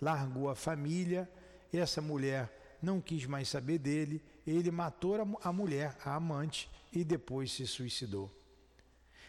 largou 0.00 0.48
a 0.48 0.54
família, 0.54 1.30
essa 1.72 2.00
mulher 2.00 2.78
não 2.82 3.00
quis 3.00 3.26
mais 3.26 3.48
saber 3.48 3.78
dele, 3.78 4.22
ele 4.46 4.70
matou 4.70 5.38
a 5.42 5.52
mulher, 5.52 5.96
a 6.04 6.14
amante, 6.14 6.70
e 6.92 7.04
depois 7.04 7.52
se 7.52 7.66
suicidou. 7.66 8.30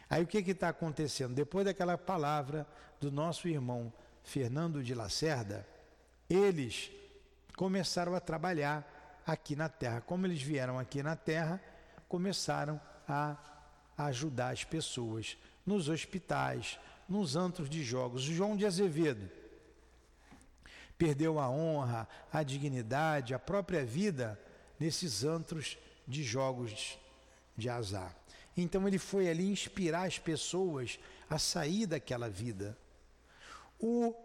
Aí 0.09 0.23
o 0.23 0.27
que 0.27 0.37
está 0.39 0.69
acontecendo? 0.69 1.33
Depois 1.33 1.65
daquela 1.65 1.97
palavra 1.97 2.65
do 2.99 3.11
nosso 3.11 3.47
irmão 3.47 3.91
Fernando 4.23 4.83
de 4.83 4.93
Lacerda, 4.93 5.67
eles 6.29 6.91
começaram 7.55 8.15
a 8.15 8.19
trabalhar 8.19 9.21
aqui 9.25 9.55
na 9.55 9.67
terra. 9.67 10.01
Como 10.01 10.25
eles 10.25 10.41
vieram 10.41 10.79
aqui 10.79 11.03
na 11.03 11.15
terra, 11.15 11.61
começaram 12.07 12.79
a 13.07 13.37
ajudar 13.97 14.49
as 14.49 14.63
pessoas 14.63 15.37
nos 15.65 15.89
hospitais, 15.89 16.79
nos 17.07 17.35
antros 17.35 17.69
de 17.69 17.83
jogos. 17.83 18.21
João 18.21 18.55
de 18.55 18.65
Azevedo 18.65 19.29
perdeu 20.97 21.39
a 21.39 21.49
honra, 21.49 22.07
a 22.31 22.41
dignidade, 22.41 23.33
a 23.33 23.39
própria 23.39 23.85
vida 23.85 24.39
nesses 24.79 25.23
antros 25.23 25.77
de 26.07 26.23
jogos 26.23 26.97
de 27.55 27.69
azar. 27.69 28.15
Então 28.55 28.87
ele 28.87 28.97
foi 28.97 29.29
ali 29.29 29.49
inspirar 29.49 30.07
as 30.07 30.17
pessoas 30.17 30.99
a 31.29 31.37
sair 31.37 31.85
daquela 31.85 32.29
vida. 32.29 32.77
O 33.79 34.15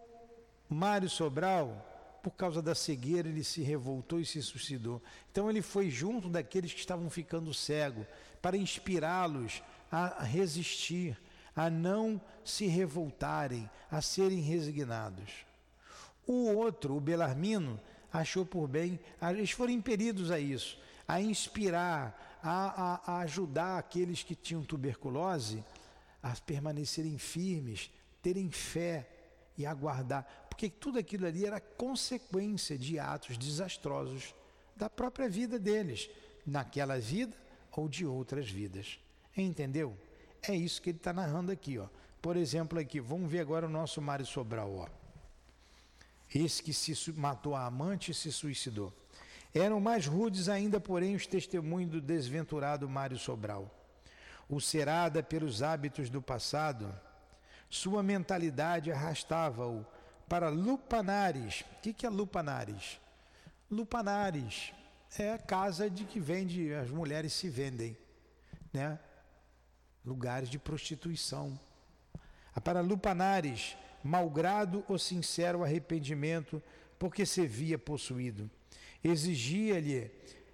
Mário 0.69 1.11
Sobral, 1.11 1.92
por 2.23 2.33
causa 2.33 2.63
da 2.63 2.75
cegueira, 2.75 3.29
ele 3.29 3.43
se 3.43 3.63
revoltou 3.63 4.21
e 4.21 4.25
se 4.25 4.41
suicidou. 4.41 5.03
Então 5.31 5.51
ele 5.51 5.61
foi 5.61 5.91
junto 5.91 6.29
daqueles 6.29 6.73
que 6.73 6.81
estavam 6.81 7.11
ficando 7.11 7.53
cegos 7.53 8.07
para 8.41 8.57
inspirá-los 8.57 9.63
a 9.91 10.23
resistir, 10.23 11.19
a 11.55 11.69
não 11.69 12.21
se 12.45 12.67
revoltarem, 12.67 13.69
a 13.91 14.01
serem 14.01 14.41
resignados. 14.41 15.45
O 16.27 16.55
outro, 16.55 16.97
o 16.97 17.01
Belarmino, 17.01 17.79
achou 18.13 18.47
por 18.47 18.69
bem, 18.69 19.01
eles 19.21 19.51
foram 19.51 19.73
impelidos 19.73 20.31
a 20.31 20.39
isso, 20.39 20.79
a 21.07 21.21
inspirar, 21.21 22.39
a, 22.43 23.13
a, 23.13 23.13
a 23.13 23.19
ajudar 23.21 23.79
aqueles 23.79 24.23
que 24.23 24.35
tinham 24.35 24.65
tuberculose 24.65 25.65
a 26.23 26.31
permanecerem 26.47 27.19
firmes, 27.19 27.91
terem 28.23 28.51
fé 28.51 29.09
e 29.59 29.67
aguardar, 29.67 30.42
porque 30.63 30.71
tudo 30.71 30.97
aquilo 30.97 31.27
ali 31.27 31.45
era 31.45 31.59
consequência 31.59 32.79
de 32.79 32.97
atos 32.97 33.37
desastrosos 33.37 34.33
da 34.77 34.89
própria 34.89 35.29
vida 35.29 35.59
deles, 35.59 36.09
naquela 36.47 37.01
vida 37.01 37.37
ou 37.73 37.89
de 37.89 38.07
outras 38.07 38.49
vidas. 38.49 39.01
Entendeu? 39.37 39.99
É 40.41 40.55
isso 40.55 40.81
que 40.81 40.91
ele 40.91 40.99
está 40.99 41.13
narrando 41.13 41.51
aqui, 41.51 41.81
ó. 41.81 41.89
Por 42.21 42.37
exemplo, 42.37 42.79
aqui, 42.79 43.01
vamos 43.01 43.29
ver 43.29 43.41
agora 43.41 43.67
o 43.67 43.69
nosso 43.69 44.01
Mário 44.01 44.25
Sobral, 44.25 44.73
ó. 44.77 44.89
Esse 46.33 46.63
que 46.63 46.73
se 46.73 47.11
matou 47.11 47.57
a 47.57 47.67
amante 47.67 48.13
e 48.13 48.15
se 48.15 48.31
suicidou. 48.31 48.93
Eram 49.53 49.81
mais 49.81 50.07
rudes 50.07 50.49
ainda, 50.49 50.79
porém, 50.79 51.17
os 51.17 51.27
testemunhos 51.27 51.91
do 51.91 52.01
desventurado 52.01 52.89
Mário 52.89 53.19
Sobral. 53.19 53.69
Ulcerada 54.49 55.25
pelos 55.25 55.61
hábitos 55.61 56.09
do 56.09 56.23
passado, 56.23 56.95
sua 57.69 58.01
mentalidade 58.01 58.93
arrastava-o 58.93 59.85
para 60.29 60.49
lupanares. 60.49 61.65
O 61.79 61.81
que, 61.83 61.93
que 61.93 62.07
é 62.07 62.11
lupanares? 62.11 63.01
Lupanares 63.71 64.73
é 65.19 65.33
a 65.33 65.39
casa 65.39 65.91
de 65.91 66.05
que 66.05 66.21
vende, 66.21 66.73
as 66.75 66.91
mulheres 66.91 67.33
se 67.33 67.49
vendem, 67.49 67.97
né? 68.73 68.99
lugares 70.05 70.49
de 70.49 70.59
prostituição. 70.59 71.59
Para 72.65 72.81
lupanares, 72.81 73.77
malgrado 74.03 74.85
o 74.89 74.99
sincero 74.99 75.63
arrependimento, 75.63 76.63
porque 76.99 77.25
se 77.25 77.47
via 77.47 77.79
possuído. 77.79 78.51
Exigia-lhe 79.03 80.11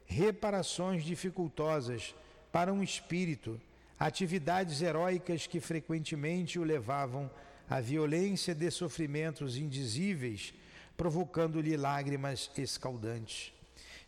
reparações 0.06 1.04
dificultosas 1.04 2.14
para 2.50 2.72
um 2.72 2.82
espírito, 2.82 3.60
atividades 3.98 4.80
heróicas 4.80 5.46
que 5.46 5.60
frequentemente 5.60 6.58
o 6.58 6.64
levavam 6.64 7.30
à 7.68 7.80
violência 7.80 8.54
de 8.54 8.70
sofrimentos 8.70 9.56
indizíveis, 9.56 10.54
provocando-lhe 10.96 11.76
lágrimas 11.76 12.50
escaldantes. 12.56 13.52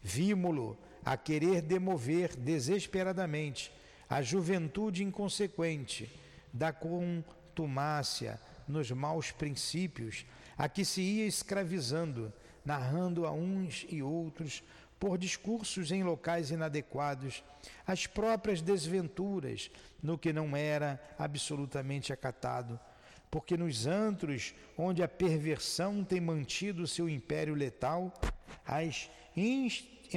Vimo-lo 0.03 0.79
a 1.05 1.16
querer 1.16 1.62
demover 1.62 2.37
desesperadamente 2.37 3.70
a 4.09 4.23
juventude 4.23 5.05
inconsequente 5.05 6.11
da 6.53 6.73
contumácia 6.73 8.40
nos 8.66 8.90
maus 8.90 9.31
princípios 9.31 10.25
a 10.57 10.68
que 10.68 10.85
se 10.85 11.01
ia 11.01 11.27
escravizando, 11.27 12.33
narrando 12.64 13.27
a 13.27 13.33
uns 13.33 13.87
e 13.88 14.03
outros 14.03 14.62
por 14.99 15.16
discursos 15.16 15.90
em 15.90 16.03
locais 16.03 16.51
inadequados, 16.51 17.42
as 17.87 18.07
próprias 18.07 18.61
desventuras 18.61 19.70
no 20.03 20.18
que 20.18 20.33
não 20.33 20.55
era 20.55 21.01
absolutamente 21.18 22.12
acatado, 22.12 22.79
porque 23.31 23.57
nos 23.57 23.87
antros 23.87 24.55
onde 24.77 25.03
a 25.03 25.09
perversão 25.09 26.03
tem 26.03 26.21
mantido 26.21 26.87
seu 26.87 27.09
império 27.09 27.55
letal, 27.55 28.12
as, 28.66 29.09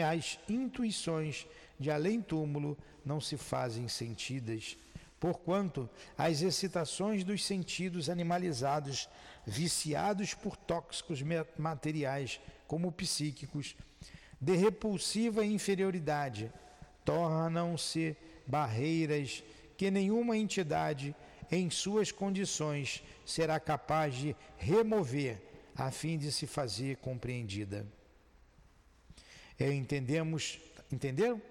as 0.10 0.39
intuições 0.49 1.45
de 1.80 1.91
além-túmulo 1.91 2.78
não 3.06 3.21
se 3.21 3.38
fazem 3.38 3.88
sentidas, 3.88 4.78
porquanto 5.19 5.89
as 6.17 6.41
excitações 6.41 7.23
dos 7.23 7.45
sentidos 7.45 8.10
animalizados, 8.10 9.08
viciados 9.45 10.34
por 10.34 10.56
tóxicos 10.56 11.21
materiais, 11.58 12.39
como 12.67 12.91
psíquicos, 12.91 13.76
de 14.39 14.56
repulsiva 14.56 15.45
inferioridade, 15.45 16.52
tornam-se 17.06 18.17
barreiras 18.47 19.43
que 19.78 19.89
nenhuma 19.91 20.38
entidade, 20.38 21.15
em 21.56 21.70
suas 21.70 22.12
condições, 22.12 23.04
será 23.26 23.60
capaz 23.60 24.16
de 24.16 24.36
remover 24.58 25.42
a 25.76 25.92
fim 25.92 26.18
de 26.18 26.32
se 26.32 26.48
fazer 26.48 26.98
compreendida. 26.98 27.86
É, 29.60 29.72
entendemos, 29.72 30.60
entenderam? 30.92 31.42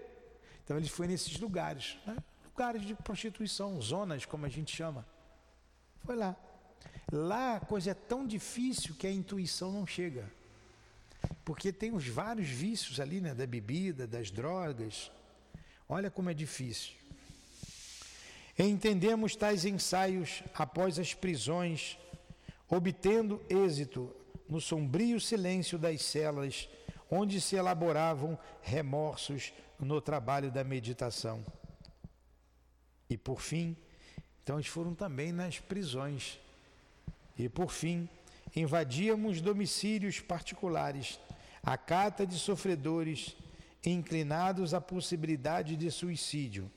Então 0.65 0.77
ele 0.77 0.89
foi 0.89 1.07
nesses 1.07 1.39
lugares, 1.39 1.97
né? 2.07 2.17
lugares 2.45 2.83
de 2.83 2.95
prostituição, 2.95 3.81
zonas, 3.81 4.25
como 4.25 4.47
a 4.47 4.49
gente 4.49 4.75
chama. 4.75 5.07
Foi 6.05 6.17
lá. 6.17 6.37
Lá 7.11 7.57
a 7.57 7.61
coisa 7.61 7.91
é 7.91 7.95
tão 7.95 8.27
difícil 8.27 8.95
que 8.95 9.07
a 9.07 9.11
intuição 9.11 9.73
não 9.73 9.87
chega. 9.87 10.31
Porque 11.45 11.73
tem 11.73 11.95
os 11.95 12.07
vários 12.07 12.49
vícios 12.49 13.01
ali, 13.01 13.21
né, 13.21 13.35
da 13.35 13.47
bebida, 13.47 14.07
das 14.07 14.31
drogas. 14.31 15.11
Olha 15.89 16.11
como 16.11 16.31
é 16.31 16.35
difícil. 16.35 16.95
Entendemos 18.59 19.35
tais 19.35 19.65
ensaios 19.65 20.43
após 20.55 20.99
as 20.99 21.15
prisões, 21.15 21.99
obtendo 22.69 23.41
êxito 23.49 24.15
no 24.49 24.61
sombrio 24.61 25.19
silêncio 25.19 25.79
das 25.79 26.03
celas, 26.03 26.69
onde 27.11 27.41
se 27.41 27.57
elaboravam 27.57 28.39
remorsos 28.61 29.53
no 29.79 30.01
trabalho 30.01 30.51
da 30.51 30.63
meditação. 30.63 31.45
E 33.09 33.17
por 33.17 33.41
fim, 33.41 33.77
então 34.43 34.57
eles 34.57 34.67
foram 34.67 34.95
também 34.95 35.33
nas 35.33 35.59
prisões. 35.59 36.39
E 37.39 37.49
por 37.49 37.71
fim, 37.71 38.09
invadíamos 38.55 39.41
domicílios 39.41 40.21
particulares, 40.21 41.19
a 41.63 41.79
cata 41.79 42.27
de 42.27 42.39
sofredores 42.39 43.35
inclinados 43.85 44.75
à 44.75 44.81
possibilidade 44.81 45.75
de 45.77 45.91
suicídio 45.91 46.71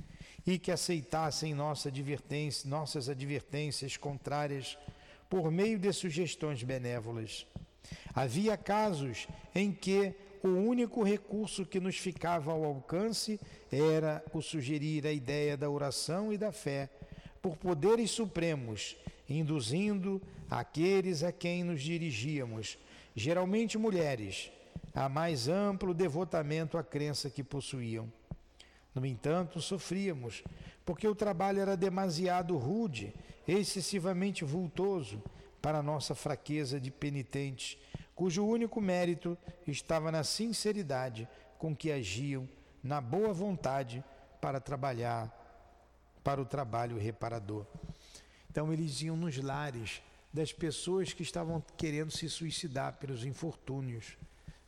e 0.46 0.60
que 0.60 0.72
aceitassem 0.72 1.54
nossa 1.54 1.90
advertência, 1.90 2.70
nossas 2.70 3.10
advertências 3.10 3.98
contrárias 3.98 4.78
por 5.30 5.52
meio 5.52 5.80
de 5.80 5.92
sugestões 5.92 6.62
benévolas. 6.64 7.48
Havia 8.14 8.56
casos 8.56 9.28
em 9.54 9.72
que 9.72 10.14
o 10.44 10.50
único 10.50 11.04
recurso 11.04 11.66
que 11.66 11.80
nos 11.80 11.98
ficava 11.98 12.52
ao 12.52 12.64
alcance 12.64 13.40
era 13.72 14.24
o 14.32 14.42
sugerir 14.42 15.08
a 15.08 15.12
ideia 15.12 15.58
da 15.58 15.70
oração 15.70 16.32
e 16.32 16.38
da 16.38 16.52
fé 16.52 16.90
por 17.42 17.58
poderes 17.58 18.12
supremos, 18.12 18.96
induzindo 19.28 20.22
aqueles 20.50 21.24
a 21.24 21.32
quem 21.32 21.64
nos 21.64 21.82
dirigíamos, 21.82 22.78
geralmente 23.16 23.78
mulheres, 23.78 24.52
a 24.94 25.10
mais 25.10 25.48
amplo 25.48 25.94
devotamento 25.94 26.78
à 26.78 26.84
crença 26.84 27.30
que 27.30 27.44
possuíam. 27.44 28.12
No 28.96 29.06
entanto, 29.06 29.60
sofríamos, 29.60 30.42
porque 30.86 31.06
o 31.06 31.14
trabalho 31.14 31.60
era 31.60 31.76
demasiado 31.76 32.58
rude, 32.58 33.14
excessivamente 33.46 34.46
vultoso 34.46 35.22
para 35.62 35.84
nossa 35.84 36.16
fraqueza 36.16 36.80
de 36.80 36.90
penitentes, 36.90 37.78
cujo 38.16 38.46
único 38.46 38.80
mérito 38.80 39.38
estava 39.68 40.12
na 40.12 40.24
sinceridade 40.24 41.28
com 41.60 41.76
que 41.76 41.92
agiam, 41.92 42.48
na 42.82 43.02
boa 43.02 43.34
vontade 43.34 44.04
para 44.40 44.62
trabalhar, 44.62 45.30
para 46.24 46.42
o 46.42 46.46
trabalho 46.46 46.98
reparador. 46.98 47.66
Então, 48.50 48.72
eles 48.72 49.02
iam 49.02 49.18
nos 49.18 49.38
lares 49.38 50.02
das 50.32 50.54
pessoas 50.54 51.12
que 51.12 51.24
estavam 51.24 51.62
querendo 51.76 52.12
se 52.12 52.30
suicidar 52.30 52.94
pelos 52.94 53.26
infortúnios, 53.26 54.18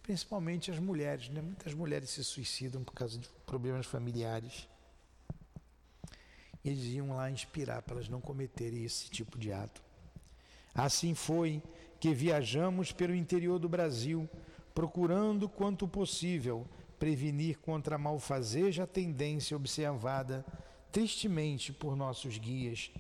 principalmente 0.07 0.71
as 0.71 0.79
mulheres. 0.79 1.27
Né? 1.27 1.41
Muitas 1.41 1.73
mulheres 1.73 2.09
se 2.09 2.23
suicidam 2.23 2.81
por 2.81 2.93
causa 2.93 3.19
de 3.19 3.27
problemas 3.45 3.85
familiares. 3.85 4.67
Eles 6.63 6.85
iam 6.85 7.17
lá 7.17 7.29
inspirar 7.29 7.81
para 7.81 7.95
elas 7.95 8.07
não 8.07 8.21
cometerem 8.21 8.85
esse 8.85 9.09
tipo 9.09 9.37
de 9.37 9.51
ato. 9.51 9.83
Assim 10.73 11.13
foi 11.13 11.61
que 11.99 12.13
viajamos 12.13 12.93
pelo 12.93 13.13
interior 13.13 13.59
do 13.59 13.67
Brasil, 13.67 14.29
procurando 14.73 15.49
quanto 15.49 15.87
possível 15.87 16.65
prevenir 16.97 17.57
contra 17.59 17.95
a 17.95 17.99
malfazeja 17.99 18.87
tendência 18.87 19.57
observada 19.57 20.45
tristemente 20.89 21.73
por 21.73 21.97
nossos 21.97 22.37
guias 22.37 22.91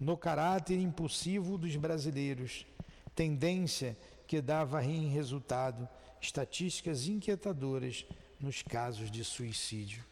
no 0.00 0.16
caráter 0.16 0.78
impulsivo 0.78 1.58
dos 1.58 1.76
brasileiros, 1.76 2.66
tendência 3.14 3.96
que 4.26 4.40
dava 4.40 4.82
em 4.84 5.08
resultado 5.08 5.88
estatísticas 6.24 7.06
inquietadoras 7.06 8.04
nos 8.40 8.62
casos 8.62 9.10
de 9.10 9.24
suicídio. 9.24 10.04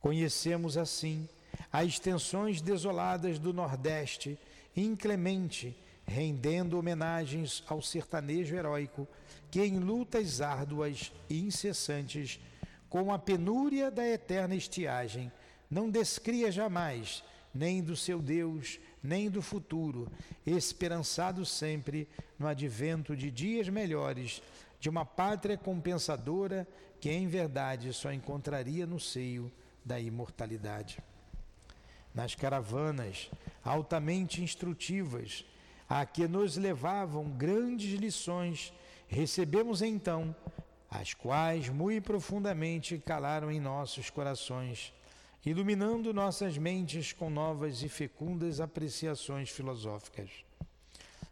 Conhecemos 0.00 0.76
assim 0.76 1.28
as 1.72 1.86
extensões 1.88 2.60
desoladas 2.60 3.38
do 3.38 3.52
Nordeste, 3.52 4.38
inclemente, 4.76 5.76
rendendo 6.06 6.78
homenagens 6.78 7.62
ao 7.68 7.80
sertanejo 7.80 8.56
heróico 8.56 9.06
que, 9.50 9.60
em 9.60 9.78
lutas 9.78 10.40
árduas 10.40 11.12
e 11.28 11.40
incessantes, 11.40 12.40
com 12.88 13.12
a 13.12 13.18
penúria 13.18 13.90
da 13.90 14.06
eterna 14.06 14.54
estiagem, 14.54 15.30
não 15.70 15.88
descria 15.88 16.50
jamais 16.50 17.22
nem 17.54 17.82
do 17.82 17.96
seu 17.96 18.20
Deus, 18.20 18.78
nem 19.02 19.30
do 19.30 19.40
futuro, 19.40 20.10
esperançado 20.44 21.44
sempre 21.44 22.08
no 22.38 22.46
advento 22.46 23.16
de 23.16 23.30
dias 23.30 23.68
melhores, 23.68 24.42
de 24.78 24.88
uma 24.88 25.04
pátria 25.04 25.56
compensadora 25.56 26.66
que 27.00 27.10
em 27.10 27.26
verdade 27.26 27.92
só 27.92 28.12
encontraria 28.12 28.86
no 28.86 29.00
seio 29.00 29.50
da 29.84 29.98
imortalidade. 29.98 30.98
Nas 32.14 32.34
caravanas 32.34 33.30
altamente 33.64 34.42
instrutivas, 34.42 35.44
a 35.88 36.04
que 36.04 36.28
nos 36.28 36.56
levavam 36.56 37.30
grandes 37.30 37.98
lições, 37.98 38.72
recebemos 39.08 39.82
então, 39.82 40.34
as 40.90 41.14
quais 41.14 41.68
muito 41.68 42.04
profundamente 42.04 42.98
calaram 42.98 43.50
em 43.50 43.60
nossos 43.60 44.10
corações 44.10 44.92
iluminando 45.44 46.12
nossas 46.12 46.58
mentes 46.58 47.14
com 47.14 47.30
novas 47.30 47.82
e 47.82 47.88
fecundas 47.88 48.60
apreciações 48.60 49.48
filosóficas. 49.48 50.30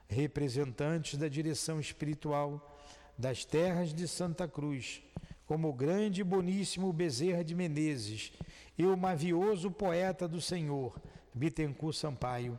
Representantes 0.08 1.18
da 1.18 1.28
direção 1.28 1.78
espiritual 1.78 2.80
das 3.18 3.44
terras 3.44 3.92
de 3.92 4.08
Santa 4.08 4.48
Cruz, 4.48 5.02
como 5.46 5.68
o 5.68 5.74
grande 5.74 6.22
e 6.22 6.24
boníssimo 6.24 6.92
Bezerra 6.92 7.44
de 7.44 7.54
Menezes 7.54 8.32
e 8.78 8.86
o 8.86 8.96
mavioso 8.96 9.70
poeta 9.70 10.26
do 10.26 10.40
Senhor, 10.40 10.98
Bittencourt 11.34 11.94
Sampaio, 11.94 12.58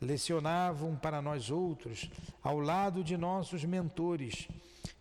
lecionavam 0.00 0.94
para 0.94 1.20
nós 1.20 1.50
outros, 1.50 2.08
ao 2.40 2.60
lado 2.60 3.02
de 3.02 3.16
nossos 3.16 3.64
mentores, 3.64 4.46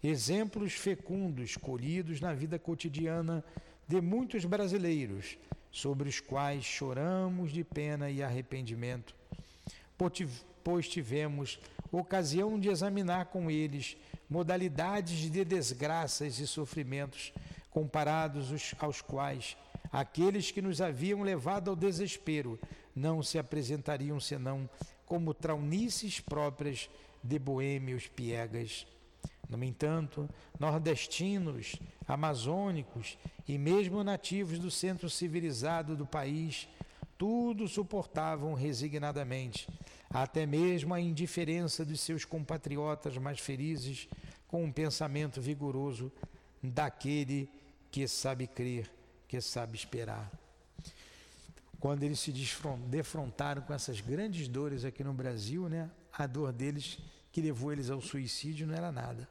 exemplos 0.03 0.73
fecundos 0.73 1.55
colhidos 1.55 2.19
na 2.19 2.33
vida 2.33 2.57
cotidiana 2.57 3.43
de 3.87 4.01
muitos 4.01 4.43
brasileiros 4.45 5.37
sobre 5.73 6.07
os 6.07 6.19
quais 6.19 6.63
choramos 6.63 7.51
de 7.51 7.63
pena 7.63 8.09
e 8.09 8.21
arrependimento, 8.21 9.15
pois 10.63 10.87
tivemos 10.87 11.59
ocasião 11.91 12.59
de 12.59 12.69
examinar 12.69 13.25
com 13.25 13.49
eles 13.49 13.97
modalidades 14.29 15.31
de 15.31 15.43
desgraças 15.43 16.39
e 16.39 16.47
sofrimentos 16.47 17.33
comparados 17.71 18.73
aos 18.79 19.01
quais 19.01 19.57
aqueles 19.91 20.51
que 20.51 20.61
nos 20.61 20.79
haviam 20.79 21.23
levado 21.23 21.69
ao 21.69 21.75
desespero 21.75 22.59
não 22.95 23.23
se 23.23 23.39
apresentariam 23.39 24.19
senão 24.19 24.69
como 25.05 25.33
traunices 25.33 26.19
próprias 26.19 26.87
de 27.23 27.39
boêmios 27.39 28.07
piegas. 28.07 28.85
No 29.57 29.63
entanto, 29.63 30.29
nordestinos, 30.59 31.75
amazônicos 32.07 33.17
e 33.47 33.57
mesmo 33.57 34.03
nativos 34.03 34.59
do 34.59 34.71
centro 34.71 35.09
civilizado 35.09 35.95
do 35.95 36.05
país, 36.05 36.67
tudo 37.17 37.67
suportavam 37.67 38.53
resignadamente, 38.53 39.67
até 40.09 40.45
mesmo 40.45 40.93
a 40.93 40.99
indiferença 40.99 41.85
dos 41.85 42.01
seus 42.01 42.25
compatriotas 42.25 43.17
mais 43.17 43.39
felizes, 43.39 44.07
com 44.47 44.63
um 44.63 44.71
pensamento 44.71 45.41
vigoroso 45.41 46.11
daquele 46.61 47.49
que 47.89 48.07
sabe 48.07 48.47
crer, 48.47 48.89
que 49.27 49.39
sabe 49.41 49.75
esperar. 49.77 50.31
Quando 51.79 52.03
eles 52.03 52.19
se 52.19 52.31
defrontaram 52.87 53.61
com 53.61 53.73
essas 53.73 53.99
grandes 53.99 54.47
dores 54.47 54.85
aqui 54.85 55.03
no 55.03 55.13
Brasil, 55.13 55.67
né, 55.67 55.89
a 56.11 56.25
dor 56.27 56.53
deles 56.53 56.99
que 57.31 57.41
levou 57.41 57.73
eles 57.73 57.89
ao 57.89 57.99
suicídio 57.99 58.67
não 58.67 58.75
era 58.75 58.91
nada. 58.91 59.27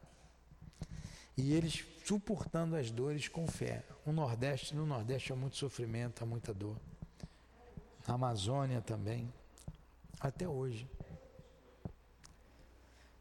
E 1.35 1.53
eles 1.53 1.83
suportando 2.05 2.75
as 2.75 2.91
dores 2.91 3.27
com 3.27 3.47
fé. 3.47 3.83
O 4.05 4.11
Nordeste, 4.11 4.75
no 4.75 4.85
Nordeste 4.85 5.33
há 5.33 5.35
muito 5.35 5.57
sofrimento, 5.57 6.23
há 6.23 6.25
muita 6.25 6.53
dor. 6.53 6.77
Na 8.07 8.15
Amazônia 8.15 8.81
também. 8.81 9.31
Até 10.19 10.47
hoje. 10.47 10.87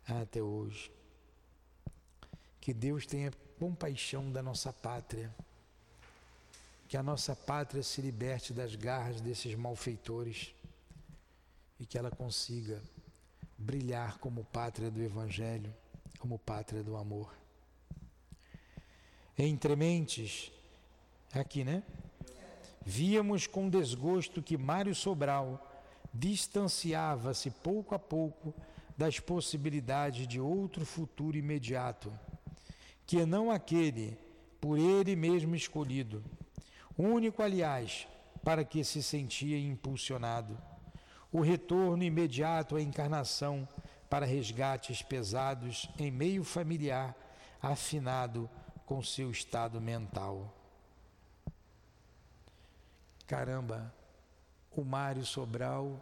Até 0.06 0.42
hoje. 0.42 0.90
Que 2.60 2.74
Deus 2.74 3.06
tenha 3.06 3.32
compaixão 3.58 4.30
da 4.30 4.42
nossa 4.42 4.72
pátria. 4.72 5.34
Que 6.88 6.96
a 6.96 7.02
nossa 7.02 7.34
pátria 7.34 7.82
se 7.82 8.02
liberte 8.02 8.52
das 8.52 8.74
garras 8.74 9.20
desses 9.20 9.54
malfeitores 9.54 10.54
e 11.80 11.86
que 11.86 11.96
ela 11.96 12.10
consiga 12.10 12.82
brilhar 13.56 14.18
como 14.18 14.44
pátria 14.44 14.90
do 14.90 15.02
Evangelho, 15.02 15.72
como 16.18 16.38
pátria 16.38 16.82
do 16.82 16.96
amor. 16.96 17.41
Entre 19.38 19.74
mentes, 19.74 20.52
aqui, 21.32 21.64
né? 21.64 21.82
Víamos 22.84 23.46
com 23.46 23.68
desgosto 23.68 24.42
que 24.42 24.58
Mário 24.58 24.94
Sobral 24.94 25.70
distanciava-se 26.12 27.50
pouco 27.50 27.94
a 27.94 27.98
pouco 27.98 28.54
das 28.96 29.18
possibilidades 29.18 30.28
de 30.28 30.38
outro 30.38 30.84
futuro 30.84 31.36
imediato, 31.36 32.12
que 33.06 33.24
não 33.24 33.50
aquele 33.50 34.18
por 34.60 34.78
ele 34.78 35.16
mesmo 35.16 35.56
escolhido, 35.56 36.22
único, 36.96 37.42
aliás, 37.42 38.06
para 38.44 38.64
que 38.64 38.84
se 38.84 39.02
sentia 39.02 39.58
impulsionado. 39.58 40.58
O 41.32 41.40
retorno 41.40 42.04
imediato 42.04 42.76
à 42.76 42.82
encarnação 42.82 43.66
para 44.10 44.26
resgates 44.26 45.00
pesados 45.00 45.88
em 45.98 46.10
meio 46.10 46.44
familiar, 46.44 47.16
afinado 47.62 48.50
com 48.92 49.02
seu 49.02 49.30
estado 49.30 49.80
mental. 49.80 50.54
Caramba, 53.26 53.90
o 54.70 54.84
Mário 54.84 55.24
Sobral 55.24 55.98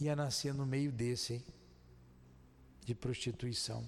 ia 0.00 0.16
nascer 0.16 0.54
no 0.54 0.64
meio 0.64 0.90
desse, 0.90 1.34
hein? 1.34 1.44
de 2.82 2.94
prostituição. 2.94 3.86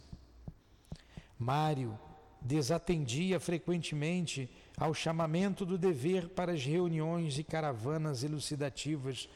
Mário 1.39 1.99
desatendia 2.43 3.41
frequentemente 3.41 4.51
ao 4.77 4.93
chamamento 4.93 5.65
do 5.65 5.79
dever 5.79 6.29
para 6.29 6.53
as 6.53 6.63
reuniões 6.63 7.39
e 7.39 7.43
caravanas 7.43 8.23
elucidativas 8.23 9.31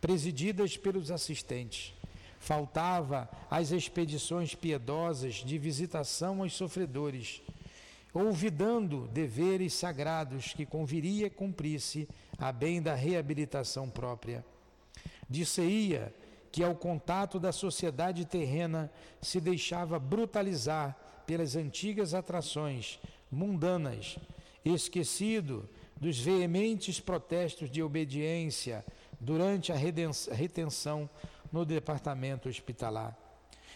presididas 0.00 0.76
pelos 0.76 1.10
assistentes. 1.10 1.92
Faltava 2.38 3.28
às 3.50 3.72
expedições 3.72 4.54
piedosas 4.54 5.42
de 5.44 5.58
visitação 5.58 6.40
aos 6.40 6.52
sofredores 6.52 7.42
olvidando 8.14 9.08
deveres 9.08 9.74
sagrados 9.74 10.54
que 10.54 10.64
conviria 10.64 11.28
cumprir-se 11.28 12.08
a 12.38 12.52
bem 12.52 12.80
da 12.80 12.94
reabilitação 12.94 13.90
própria. 13.90 14.44
Disse-ia 15.28 16.14
que 16.52 16.62
ao 16.62 16.76
contato 16.76 17.40
da 17.40 17.50
sociedade 17.50 18.24
terrena 18.24 18.88
se 19.20 19.40
deixava 19.40 19.98
brutalizar 19.98 20.96
pelas 21.26 21.56
antigas 21.56 22.14
atrações 22.14 23.00
mundanas, 23.28 24.16
esquecido 24.64 25.68
dos 25.96 26.18
veementes 26.20 27.00
protestos 27.00 27.68
de 27.68 27.82
obediência 27.82 28.84
durante 29.18 29.72
a 29.72 29.76
retenção 29.76 31.10
no 31.50 31.64
departamento 31.64 32.48
hospitalar. 32.48 33.23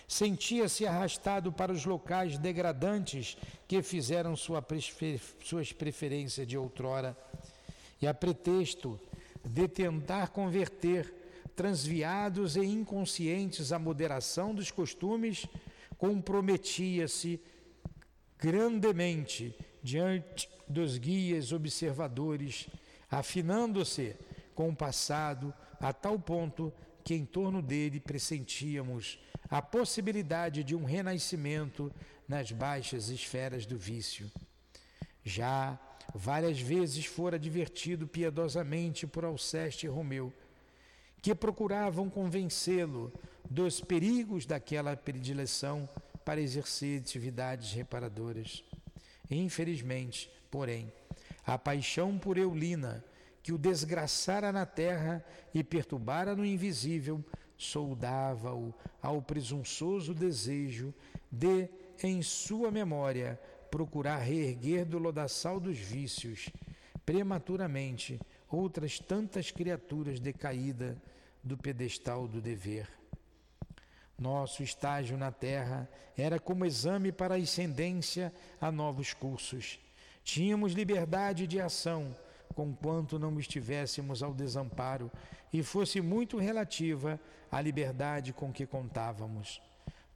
Sentia-se 0.09 0.87
arrastado 0.87 1.53
para 1.53 1.71
os 1.71 1.85
locais 1.85 2.39
degradantes 2.39 3.37
que 3.69 3.83
fizeram 3.83 4.35
sua 4.35 4.63
prefer 4.63 5.21
suas 5.45 5.71
preferências 5.71 6.47
de 6.47 6.57
outrora. 6.57 7.15
E 8.01 8.07
a 8.07 8.15
pretexto 8.15 8.99
de 9.45 9.69
tentar 9.69 10.29
converter 10.29 11.15
transviados 11.55 12.57
e 12.57 12.65
inconscientes 12.65 13.71
à 13.71 13.79
moderação 13.79 14.55
dos 14.55 14.71
costumes, 14.71 15.45
comprometia-se 15.99 17.39
grandemente 18.39 19.55
diante 19.83 20.49
dos 20.67 20.97
guias 20.97 21.53
observadores, 21.53 22.67
afinando-se 23.11 24.17
com 24.55 24.71
o 24.71 24.77
passado 24.77 25.53
a 25.81 25.93
tal 25.93 26.19
ponto 26.19 26.73
que 27.05 27.15
em 27.15 27.27
torno 27.27 27.61
dele 27.61 28.01
pressentíamos 28.01 29.19
a 29.51 29.63
possibilidade 29.63 30.63
de 30.63 30.75
um 30.75 30.85
renascimento 30.85 31.93
nas 32.29 32.53
baixas 32.53 33.09
esferas 33.09 33.65
do 33.65 33.79
vício. 33.79 34.31
Já 35.25 35.79
várias 36.15 36.61
vezes 36.61 37.07
fora 37.07 37.39
divertido 37.39 38.07
piedosamente 38.07 39.07
por 39.07 39.25
Alceste 39.25 39.87
e 39.87 39.89
Romeu, 39.89 40.33
que 41.21 41.35
procuravam 41.35 42.09
convencê-lo 42.09 43.13
dos 43.49 43.81
perigos 43.81 44.47
daquela 44.47 44.97
predileção 44.97 45.89
para 46.25 46.41
exercer 46.41 47.01
atividades 47.01 47.73
reparadoras. 47.73 48.63
Infelizmente, 49.31 50.31
porém, 50.51 50.93
a 51.47 51.59
paixão 51.59 52.19
por 52.19 52.37
Eulina, 52.37 53.05
que 53.43 53.53
o 53.53 53.59
desgraçara 53.59 54.53
na 54.53 54.67
terra 54.67 55.25
e 55.55 55.65
perturbara 55.65 56.37
no 56.37 56.45
invisível, 56.45 57.25
soldava-o 57.59 58.73
ao 59.03 59.21
presunçoso 59.21 60.15
desejo 60.15 60.95
de, 61.31 61.69
em 62.03 62.23
sua 62.23 62.71
memória, 62.71 63.39
procurar 63.71 64.19
reerguer 64.19 64.87
do 64.87 64.99
lodaçal 64.99 65.59
dos 65.59 65.77
vícios, 65.77 66.49
prematuramente, 67.05 68.21
outras 68.49 68.99
tantas 68.99 69.51
criaturas 69.51 70.21
decaídas 70.21 70.97
do 71.43 71.59
pedestal 71.59 72.29
do 72.29 72.41
dever. 72.41 72.89
Nosso 74.19 74.63
estágio 74.63 75.17
na 75.17 75.31
Terra 75.31 75.89
era 76.17 76.39
como 76.39 76.65
exame 76.65 77.13
para 77.13 77.35
a 77.35 77.39
ascendência 77.39 78.33
a 78.61 78.73
novos 78.73 79.13
cursos. 79.13 79.79
Tínhamos 80.25 80.73
liberdade 80.73 81.47
de 81.47 81.61
ação, 81.61 82.15
conquanto 82.59 83.21
não 83.21 83.39
estivéssemos 83.39 84.21
ao 84.21 84.35
desamparo 84.35 85.13
e 85.53 85.63
fosse 85.63 86.01
muito 86.01 86.39
relativa 86.39 87.21
à 87.53 87.61
liberdade 87.61 88.33
com 88.33 88.53
que 88.53 88.67
contávamos. 88.67 89.63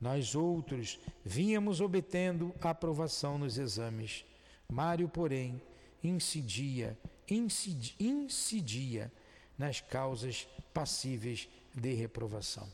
Nós 0.00 0.34
outros 0.34 0.98
vínhamos 1.24 1.80
obtendo 1.80 2.52
aprovação 2.60 3.38
nos 3.38 3.58
exames. 3.58 4.24
Mário, 4.68 5.08
porém, 5.08 5.62
incidia, 6.02 6.98
incidia, 7.30 7.94
incidia 8.00 9.12
nas 9.56 9.80
causas 9.80 10.48
passíveis 10.74 11.48
de 11.72 11.94
reprovação. 11.94 12.68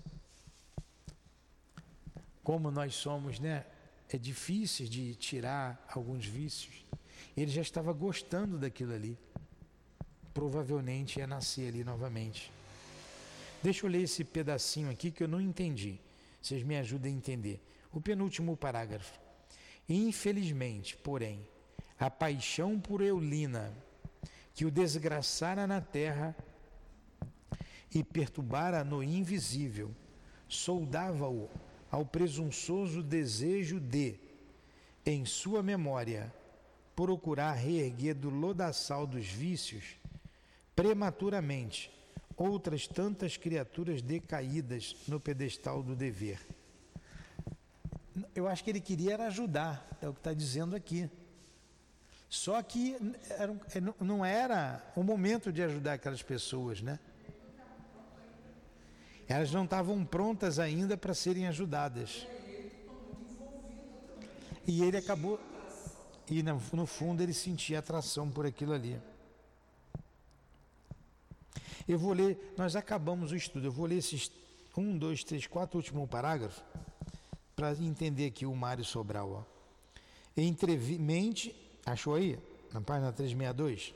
Como 2.42 2.70
nós 2.70 2.94
somos, 2.94 3.38
né? 3.38 3.66
É 4.08 4.16
difícil 4.16 4.88
de 4.88 5.14
tirar 5.14 5.86
alguns 5.94 6.24
vícios. 6.24 6.86
Ele 7.36 7.50
já 7.50 7.60
estava 7.60 7.92
gostando 7.92 8.58
daquilo 8.58 8.94
ali 8.94 9.18
provavelmente 10.32 11.18
ia 11.18 11.26
nascer 11.26 11.68
ali 11.68 11.84
novamente. 11.84 12.50
Deixa 13.62 13.84
eu 13.84 13.90
ler 13.90 14.02
esse 14.02 14.22
pedacinho 14.24 14.90
aqui 14.90 15.10
que 15.10 15.22
eu 15.22 15.28
não 15.28 15.40
entendi. 15.40 15.98
Vocês 16.40 16.62
me 16.62 16.76
ajudem 16.76 17.12
a 17.12 17.16
entender. 17.16 17.60
O 17.92 18.00
penúltimo 18.00 18.56
parágrafo. 18.56 19.18
Infelizmente, 19.88 20.96
porém, 20.96 21.46
a 21.98 22.08
paixão 22.08 22.78
por 22.78 23.00
Eulina, 23.00 23.72
que 24.54 24.64
o 24.64 24.70
desgraçara 24.70 25.66
na 25.66 25.80
terra 25.80 26.36
e 27.92 28.04
perturbara 28.04 28.84
no 28.84 29.02
invisível, 29.02 29.90
soldava-o 30.48 31.48
ao 31.90 32.04
presunçoso 32.04 33.02
desejo 33.02 33.80
de, 33.80 34.20
em 35.04 35.24
sua 35.24 35.62
memória, 35.62 36.32
procurar 36.94 37.52
reerguer 37.52 38.14
do 38.14 38.30
lodaçal 38.30 39.06
dos 39.06 39.26
vícios 39.26 39.97
prematuramente 40.78 41.90
outras 42.36 42.86
tantas 42.86 43.36
criaturas 43.36 44.00
decaídas 44.00 44.94
no 45.08 45.18
pedestal 45.18 45.82
do 45.82 45.96
dever. 45.96 46.38
Eu 48.32 48.46
acho 48.46 48.62
que 48.62 48.70
ele 48.70 48.80
queria 48.80 49.14
era 49.14 49.26
ajudar, 49.26 49.84
é 50.00 50.08
o 50.08 50.12
que 50.12 50.20
está 50.20 50.32
dizendo 50.32 50.76
aqui. 50.76 51.10
Só 52.28 52.62
que 52.62 52.94
é, 53.74 53.80
não 54.00 54.24
era 54.24 54.80
o 54.94 55.02
momento 55.02 55.52
de 55.52 55.64
ajudar 55.64 55.94
aquelas 55.94 56.22
pessoas, 56.22 56.80
né? 56.80 57.00
Elas 59.26 59.50
não 59.50 59.64
estavam 59.64 60.04
prontas 60.04 60.60
ainda 60.60 60.96
para 60.96 61.12
serem 61.12 61.48
ajudadas. 61.48 62.24
E 64.64 64.84
ele 64.84 64.96
acabou. 64.96 65.40
E 66.30 66.40
no 66.40 66.86
fundo 66.86 67.20
ele 67.20 67.34
sentia 67.34 67.80
atração 67.80 68.30
por 68.30 68.46
aquilo 68.46 68.74
ali. 68.74 68.96
Eu 71.88 71.98
vou 71.98 72.12
ler, 72.12 72.52
nós 72.56 72.76
acabamos 72.76 73.32
o 73.32 73.36
estudo, 73.36 73.66
eu 73.66 73.72
vou 73.72 73.86
ler 73.86 73.96
esses 73.96 74.30
um, 74.76 74.98
dois, 74.98 75.24
três, 75.24 75.46
quatro 75.46 75.78
últimos 75.78 76.06
parágrafos 76.08 76.62
para 77.56 77.72
entender 77.72 78.26
aqui 78.26 78.44
o 78.44 78.54
Mário 78.54 78.84
Sobral. 78.84 79.32
Ó. 79.32 79.58
Achou 81.86 82.14
aí? 82.14 82.38
Na 82.72 82.82
página 82.82 83.10
362? 83.10 83.94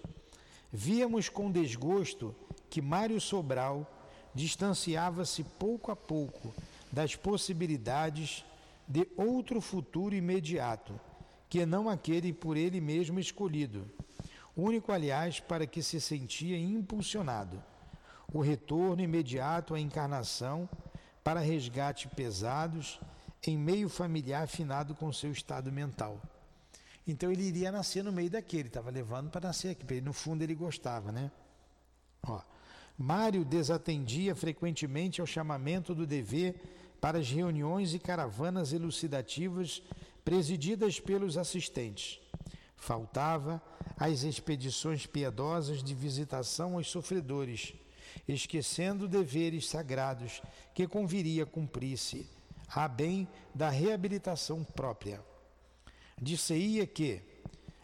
Víamos 0.73 1.29
com 1.29 1.53
desgosto 1.53 2.35
que 2.71 2.81
Mário 2.81 3.21
Sobral 3.21 3.87
distanciava-se 4.35 5.45
pouco 5.45 5.93
a 5.93 5.97
pouco 5.97 6.55
das 6.91 7.15
possibilidades 7.15 8.43
de 8.89 9.07
outro 9.17 9.61
futuro 9.61 10.15
imediato, 10.15 10.99
que 11.51 11.67
não 11.67 11.91
aquele 11.91 12.33
por 12.33 12.57
ele 12.57 12.81
mesmo 12.81 13.21
escolhido, 13.21 13.85
único, 14.57 14.91
aliás, 14.91 15.39
para 15.39 15.67
que 15.67 15.83
se 15.83 16.01
sentia 16.01 16.59
impulsionado. 16.59 17.63
O 18.33 18.41
retorno 18.41 19.03
imediato 19.03 19.75
à 19.75 19.81
encarnação 19.81 20.69
para 21.23 21.41
resgate 21.41 22.09
pesados 22.09 22.99
em 23.47 23.57
meio 23.59 23.89
familiar 23.89 24.45
afinado 24.45 24.95
com 24.95 25.13
seu 25.13 25.33
estado 25.33 25.71
mental. 25.71 26.21
Então 27.07 27.31
ele 27.33 27.43
iria 27.43 27.73
nascer 27.73 28.05
no 28.05 28.13
meio 28.13 28.31
daquele, 28.31 28.69
estava 28.69 28.91
levando 28.91 29.31
para 29.31 29.49
nascer 29.49 29.71
aqui. 29.71 30.01
No 30.01 30.13
fundo 30.13 30.43
ele 30.43 30.55
gostava, 30.55 31.11
né? 31.11 31.31
Ó, 32.27 32.41
Mário 32.97 33.45
desatendia 33.45 34.35
frequentemente 34.35 35.21
ao 35.21 35.27
chamamento 35.27 35.95
do 35.95 36.07
dever 36.07 36.55
para 37.01 37.19
as 37.19 37.29
reuniões 37.29 37.95
e 37.95 37.99
caravanas 37.99 38.73
elucidativas 38.73 39.83
presididas 40.25 41.01
pelos 41.01 41.37
assistentes. 41.37 42.21
Faltava 42.77 43.61
às 43.97 44.23
expedições 44.23 45.07
piedosas 45.07 45.83
de 45.83 45.95
visitação 45.95 46.77
aos 46.77 46.89
sofredores, 46.89 47.75
esquecendo 48.27 49.09
deveres 49.09 49.69
sagrados 49.69 50.43
que 50.75 50.87
conviria 50.87 51.47
cumprir-se, 51.47 52.29
a 52.69 52.89
bem 52.89 53.29
da 53.55 53.69
reabilitação 53.69 54.65
própria. 54.65 55.21
Disse-ia 56.21 56.87
que, 56.87 57.21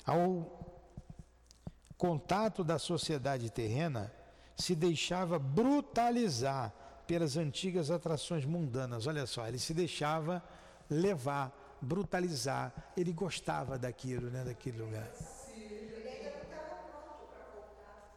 ao 0.06 0.58
contato 1.96 2.62
da 2.62 2.78
sociedade 2.78 3.50
terrena, 3.50 4.12
se 4.56 4.74
deixava 4.74 5.38
brutalizar 5.38 6.72
pelas 7.06 7.36
antigas 7.36 7.90
atrações 7.90 8.44
mundanas. 8.44 9.06
Olha 9.06 9.26
só, 9.26 9.46
ele 9.46 9.58
se 9.58 9.72
deixava 9.72 10.42
levar, 10.88 11.78
brutalizar. 11.80 12.92
Ele 12.96 13.12
gostava 13.12 13.78
daquilo, 13.78 14.30
né, 14.30 14.44
daquele 14.44 14.78
lugar. 14.78 15.10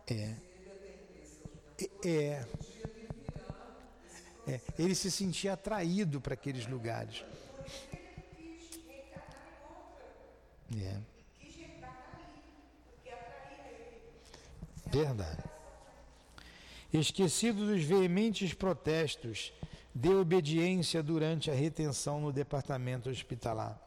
É. 0.08 0.51
É. 2.04 2.46
é. 4.48 4.62
Ele 4.78 4.96
se 4.96 5.10
sentia 5.10 5.54
atraído 5.54 6.20
para 6.20 6.34
aqueles 6.34 6.68
lugares. 6.68 7.24
É. 10.78 11.00
Verdade 14.88 15.52
esquecido 16.94 17.66
dos 17.68 17.84
veementes 17.84 18.54
protestos 18.54 19.54
de 19.94 20.10
obediência 20.10 21.02
durante 21.02 21.50
a 21.50 21.54
retenção 21.54 22.20
no 22.20 22.32
departamento 22.32 23.10
hospitalar. 23.10 23.80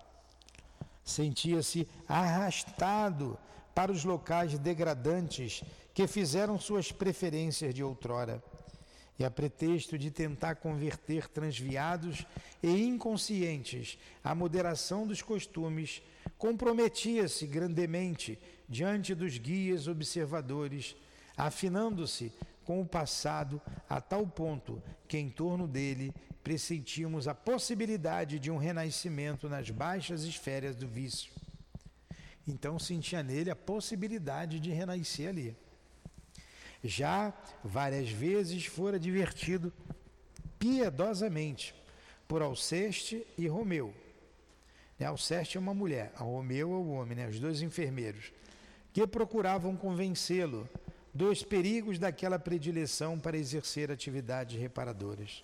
Sentia-se 1.04 1.86
arrastado 2.08 3.38
para 3.74 3.92
os 3.92 4.04
locais 4.04 4.58
degradantes 4.58 5.62
que 5.94 6.08
fizeram 6.08 6.58
suas 6.58 6.90
preferências 6.90 7.72
de 7.72 7.82
outrora. 7.82 8.42
E 9.16 9.24
a 9.24 9.30
pretexto 9.30 9.96
de 9.96 10.10
tentar 10.10 10.56
converter 10.56 11.28
transviados 11.28 12.26
e 12.60 12.84
inconscientes 12.84 13.96
à 14.24 14.34
moderação 14.34 15.06
dos 15.06 15.22
costumes, 15.22 16.02
comprometia-se 16.36 17.46
grandemente 17.46 18.36
diante 18.68 19.14
dos 19.14 19.38
guias 19.38 19.86
observadores, 19.86 20.96
afinando-se 21.36 22.32
com 22.64 22.80
o 22.80 22.86
passado 22.86 23.62
a 23.88 24.00
tal 24.00 24.26
ponto 24.26 24.82
que 25.06 25.16
em 25.16 25.30
torno 25.30 25.68
dele 25.68 26.12
pressentíamos 26.42 27.28
a 27.28 27.34
possibilidade 27.34 28.40
de 28.40 28.50
um 28.50 28.56
renascimento 28.56 29.48
nas 29.48 29.70
baixas 29.70 30.24
esferas 30.24 30.74
do 30.74 30.88
vício. 30.88 31.32
Então 32.46 32.80
sentia 32.80 33.22
nele 33.22 33.50
a 33.50 33.56
possibilidade 33.56 34.58
de 34.58 34.70
renascer 34.70 35.28
ali. 35.28 35.56
Já 36.84 37.32
várias 37.64 38.10
vezes 38.10 38.66
fora 38.66 39.00
divertido 39.00 39.72
piedosamente 40.58 41.74
por 42.28 42.42
Alceste 42.42 43.26
e 43.38 43.48
Romeu. 43.48 43.94
Né, 44.98 45.06
Alceste 45.06 45.56
é 45.56 45.60
uma 45.60 45.72
mulher, 45.72 46.12
a 46.14 46.22
Romeu 46.22 46.72
é 46.72 46.76
o 46.76 46.90
homem, 46.90 47.16
né? 47.16 47.26
os 47.26 47.40
dois 47.40 47.62
enfermeiros, 47.62 48.30
que 48.92 49.06
procuravam 49.06 49.74
convencê-lo 49.74 50.68
dos 51.12 51.42
perigos 51.42 51.98
daquela 51.98 52.38
predileção 52.38 53.18
para 53.18 53.38
exercer 53.38 53.90
atividades 53.90 54.60
reparadoras. 54.60 55.42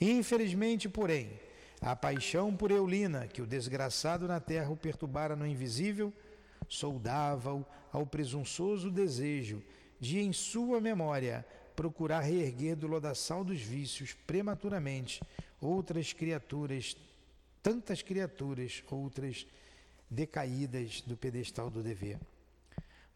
Infelizmente, 0.00 0.88
porém, 0.88 1.30
a 1.80 1.94
paixão 1.94 2.54
por 2.54 2.72
Eulina, 2.72 3.28
que 3.28 3.40
o 3.40 3.46
desgraçado 3.46 4.26
na 4.26 4.40
terra 4.40 4.70
o 4.70 4.76
perturbara 4.76 5.36
no 5.36 5.46
invisível, 5.46 6.12
soldava-o 6.68 7.64
ao 7.92 8.04
presunçoso 8.04 8.90
desejo 8.90 9.62
de, 9.98 10.20
em 10.20 10.32
sua 10.32 10.80
memória, 10.80 11.44
procurar 11.74 12.20
reerguer 12.20 12.76
do 12.76 12.86
lodaçal 12.86 13.44
dos 13.44 13.60
vícios 13.60 14.14
prematuramente 14.26 15.22
outras 15.60 16.12
criaturas, 16.12 16.96
tantas 17.62 18.02
criaturas, 18.02 18.82
outras 18.90 19.46
decaídas 20.10 21.00
do 21.02 21.16
pedestal 21.16 21.70
do 21.70 21.82
dever. 21.82 22.18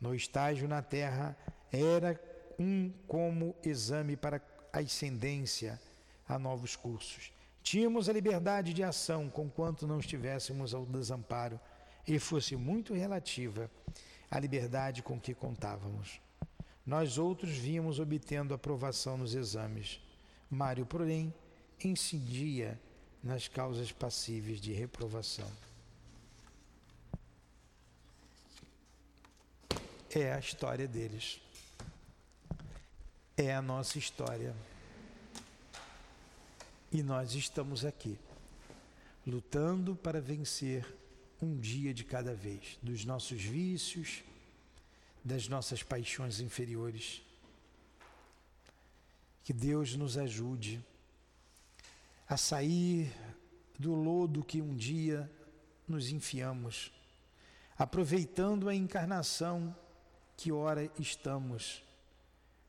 No 0.00 0.14
estágio 0.14 0.68
na 0.68 0.82
terra, 0.82 1.36
era 1.70 2.20
um 2.58 2.92
como 3.06 3.54
exame 3.64 4.16
para 4.16 4.42
a 4.72 4.78
ascendência 4.78 5.80
a 6.28 6.38
novos 6.38 6.76
cursos. 6.76 7.32
Tínhamos 7.62 8.08
a 8.08 8.12
liberdade 8.12 8.74
de 8.74 8.82
ação, 8.82 9.30
conquanto 9.30 9.86
não 9.86 10.00
estivéssemos 10.00 10.74
ao 10.74 10.84
desamparo, 10.84 11.60
e 12.06 12.18
fosse 12.18 12.56
muito 12.56 12.94
relativa 12.94 13.70
a 14.30 14.38
liberdade 14.38 15.02
com 15.02 15.20
que 15.20 15.34
contávamos. 15.34 16.20
Nós 16.86 17.18
outros 17.18 17.50
vínhamos 17.50 17.98
obtendo 17.98 18.54
aprovação 18.54 19.16
nos 19.16 19.34
exames. 19.34 20.00
Mário, 20.50 20.84
porém, 20.84 21.32
incidia 21.82 22.80
nas 23.22 23.48
causas 23.48 23.92
passíveis 23.92 24.60
de 24.60 24.72
reprovação. 24.72 25.50
É 30.10 30.32
a 30.32 30.38
história 30.38 30.86
deles 30.86 31.40
é 33.36 33.54
a 33.54 33.62
nossa 33.62 33.98
história. 33.98 34.54
E 36.90 37.02
nós 37.02 37.34
estamos 37.34 37.84
aqui, 37.84 38.18
lutando 39.26 39.96
para 39.96 40.20
vencer 40.20 40.86
um 41.40 41.58
dia 41.58 41.94
de 41.94 42.04
cada 42.04 42.34
vez, 42.34 42.78
dos 42.82 43.04
nossos 43.04 43.42
vícios, 43.42 44.22
das 45.24 45.48
nossas 45.48 45.82
paixões 45.82 46.40
inferiores. 46.40 47.22
Que 49.44 49.52
Deus 49.52 49.94
nos 49.94 50.16
ajude 50.16 50.84
a 52.28 52.36
sair 52.36 53.12
do 53.78 53.94
lodo 53.94 54.44
que 54.44 54.62
um 54.62 54.74
dia 54.74 55.30
nos 55.86 56.10
enfiamos, 56.10 56.92
aproveitando 57.76 58.68
a 58.68 58.74
encarnação 58.74 59.74
que 60.36 60.50
ora 60.50 60.90
estamos 60.98 61.82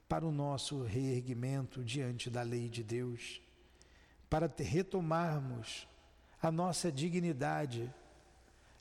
para 0.09 0.25
o 0.25 0.31
nosso 0.31 0.83
reerguimento 0.83 1.83
diante 1.83 2.29
da 2.29 2.41
lei 2.41 2.69
de 2.69 2.83
Deus, 2.83 3.41
para 4.29 4.51
retomarmos 4.57 5.87
a 6.41 6.51
nossa 6.51 6.91
dignidade, 6.91 7.91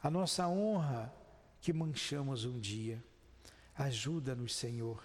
a 0.02 0.10
nossa 0.10 0.48
honra 0.48 1.14
que 1.60 1.72
manchamos 1.72 2.44
um 2.44 2.58
dia. 2.58 3.02
Ajuda-nos, 3.74 4.54
Senhor, 4.54 5.02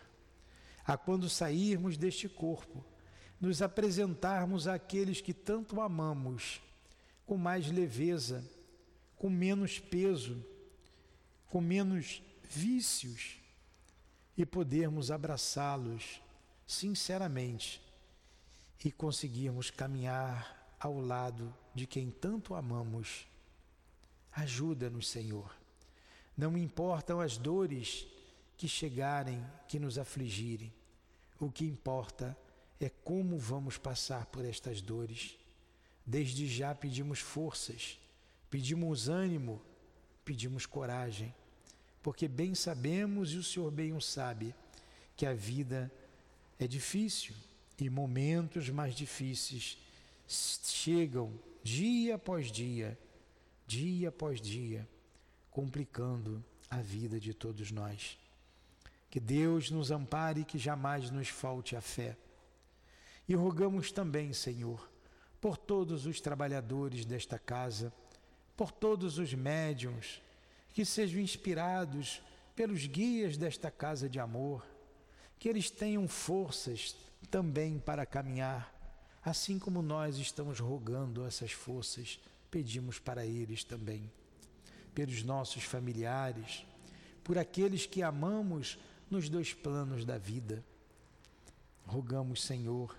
a 0.86 0.98
quando 0.98 1.30
sairmos 1.30 1.98
deste 1.98 2.28
corpo, 2.28 2.84
nos 3.40 3.62
apresentarmos 3.62 4.68
àqueles 4.68 5.22
que 5.22 5.34
tanto 5.34 5.80
amamos 5.80 6.62
com 7.26 7.38
mais 7.38 7.70
leveza, 7.70 8.44
com 9.16 9.30
menos 9.30 9.80
peso, 9.80 10.44
com 11.50 11.62
menos 11.62 12.22
vícios 12.50 13.38
e 14.38 14.46
podermos 14.46 15.12
abraçá-los 15.12 16.22
sinceramente 16.66 17.82
e 18.84 18.92
conseguirmos 18.92 19.70
caminhar 19.70 20.76
ao 20.80 21.00
lado 21.00 21.54
de 21.74 21.88
quem 21.88 22.12
tanto 22.12 22.54
amamos. 22.54 23.28
Ajuda-nos, 24.32 25.10
Senhor. 25.10 25.56
Não 26.36 26.58
importam 26.58 27.20
as 27.20 27.38
dores 27.38 28.08
que 28.58 28.68
chegarem, 28.68 29.46
que 29.68 29.80
nos 29.80 29.98
afligirem. 29.98 30.74
O 31.40 31.52
que 31.52 31.66
importa 31.66 32.36
é 32.80 32.90
como 32.90 33.38
vamos 33.38 33.78
passar 33.78 34.26
por 34.26 34.44
estas 34.44 34.82
dores. 34.82 35.38
Desde 36.06 36.48
já 36.48 36.74
pedimos 36.74 37.20
forças, 37.20 38.00
pedimos 38.50 39.08
ânimo, 39.08 39.62
pedimos 40.26 40.66
coragem, 40.66 41.34
porque 42.02 42.28
bem 42.28 42.56
sabemos, 42.56 43.34
e 43.34 43.38
o 43.38 43.44
Senhor 43.44 43.70
bem 43.72 43.94
o 43.94 44.02
sabe, 44.02 44.56
que 45.16 45.26
a 45.26 45.34
vida 45.34 45.92
é 46.58 46.66
difícil 46.68 47.36
e 47.78 47.90
momentos 47.90 48.70
mais 48.70 48.96
difíceis 48.96 49.78
chegam 50.28 51.38
dia 51.64 52.16
após 52.16 52.52
dia, 52.52 52.98
dia 53.66 54.10
após 54.10 54.42
dia, 54.42 54.88
complicando 55.52 56.44
a 56.70 56.82
vida 56.82 57.20
de 57.20 57.34
todos 57.34 57.72
nós. 57.72 58.18
Que 59.18 59.22
Deus 59.22 59.72
nos 59.72 59.90
ampare 59.90 60.42
e 60.42 60.46
que 60.46 60.60
jamais 60.60 61.10
nos 61.10 61.28
falte 61.28 61.76
a 61.76 61.82
fé. 61.82 62.16
E 63.28 63.34
rogamos 63.34 63.92
também, 63.92 64.32
Senhor, 64.32 64.88
por 65.42 65.58
todos 65.58 66.06
os 66.06 66.22
trabalhadores 66.22 67.04
desta 67.04 67.40
casa, 67.40 67.92
por 68.56 68.72
todos 68.72 69.18
os 69.18 69.34
médiums, 69.34 70.22
que 70.72 70.86
sejam 70.86 71.20
inspirados 71.20 72.22
pelos 72.56 72.86
guias 72.86 73.38
desta 73.38 73.72
casa 73.72 74.08
de 74.08 74.20
amor, 74.20 74.64
que 75.40 75.50
eles 75.50 75.72
tenham 75.72 76.08
forças 76.08 76.96
também 77.32 77.80
para 77.80 78.06
caminhar, 78.06 78.72
assim 79.26 79.58
como 79.58 79.82
nós 79.82 80.18
estamos 80.18 80.60
rogando 80.60 81.26
essas 81.26 81.52
forças, 81.52 82.20
pedimos 82.52 83.00
para 83.00 83.26
eles 83.26 83.64
também, 83.64 84.12
pelos 84.94 85.24
nossos 85.24 85.64
familiares, 85.64 86.64
por 87.24 87.36
aqueles 87.40 87.88
que 87.88 88.04
amamos 88.04 88.78
nos 89.10 89.30
dois 89.30 89.54
planos 89.54 90.06
da 90.06 90.18
vida. 90.18 90.64
Rogamos, 91.86 92.44
Senhor, 92.44 92.96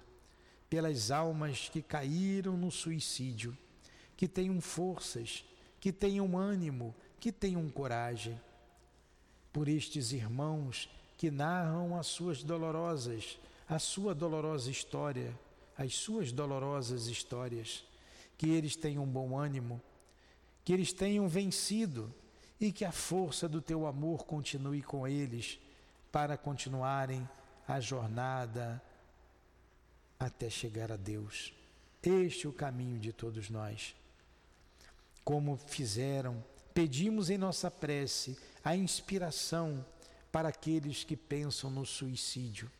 pelas 0.69 1.11
almas 1.11 1.69
que 1.69 1.83
caíram 1.83 2.57
no 2.57 2.71
suicídio, 2.71 3.57
que 4.17 4.27
tenham 4.27 4.61
forças, 4.61 5.45
que 5.81 5.93
tenham 5.93 6.37
ânimo, 6.37 6.95
que 7.21 7.31
tenham 7.31 7.69
coragem. 7.69 8.41
Por 9.53 9.69
estes 9.69 10.13
irmãos 10.13 10.89
que 11.17 11.31
narram 11.31 11.99
as 11.99 12.07
suas 12.07 12.43
dolorosas, 12.43 13.39
a 13.69 13.79
sua 13.79 14.15
dolorosa 14.15 14.71
história, 14.71 15.39
as 15.77 15.95
suas 15.95 16.33
dolorosas 16.33 17.07
histórias, 17.07 17.85
que 18.37 18.49
eles 18.49 18.77
tenham 18.77 19.07
bom 19.07 19.37
ânimo, 19.37 19.81
que 20.65 20.73
eles 20.73 20.93
tenham 20.93 21.29
vencido 21.29 22.13
e 22.61 22.73
que 22.73 22.85
a 22.85 22.93
força 22.93 23.49
do 23.49 23.61
teu 23.61 23.87
amor 23.87 24.25
continue 24.25 24.83
com 24.83 25.07
eles 25.07 25.59
para 26.11 26.37
continuarem 26.37 27.29
a 27.67 27.81
jornada 27.81 28.83
até 30.19 30.49
chegar 30.49 30.91
a 30.91 30.97
Deus. 30.97 31.53
Este 32.03 32.47
é 32.47 32.49
o 32.49 32.53
caminho 32.53 32.99
de 32.99 33.13
todos 33.13 33.51
nós. 33.51 33.95
Como 35.25 35.57
fizeram, 35.57 36.43
pedimos 36.73 37.29
em 37.29 37.37
nossa 37.37 37.71
prece 37.71 38.39
a 38.65 38.75
inspiração 38.75 39.85
para 40.33 40.49
aqueles 40.49 41.05
que 41.05 41.17
pensam 41.17 41.71
no 41.71 41.85
suicídio, 41.85 42.71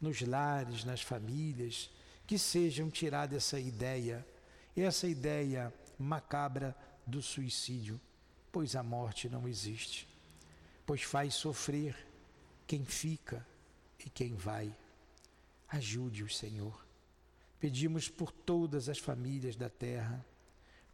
nos 0.00 0.20
lares, 0.20 0.84
nas 0.84 1.00
famílias, 1.00 1.90
que 2.26 2.38
sejam 2.38 2.90
tirada 2.90 3.36
essa 3.36 3.58
ideia, 3.58 4.26
essa 4.76 5.06
ideia 5.06 5.72
macabra 5.98 6.76
do 7.06 7.22
suicídio, 7.22 8.00
pois 8.52 8.76
a 8.76 8.82
morte 8.82 9.28
não 9.28 9.48
existe, 9.48 10.08
pois 10.84 11.02
faz 11.02 11.34
sofrer 11.34 12.05
quem 12.66 12.84
fica 12.84 13.46
e 14.04 14.10
quem 14.10 14.34
vai. 14.34 14.74
Ajude-os, 15.68 16.36
Senhor. 16.36 16.84
Pedimos 17.58 18.08
por 18.08 18.30
todas 18.30 18.88
as 18.88 18.98
famílias 18.98 19.56
da 19.56 19.70
terra, 19.70 20.24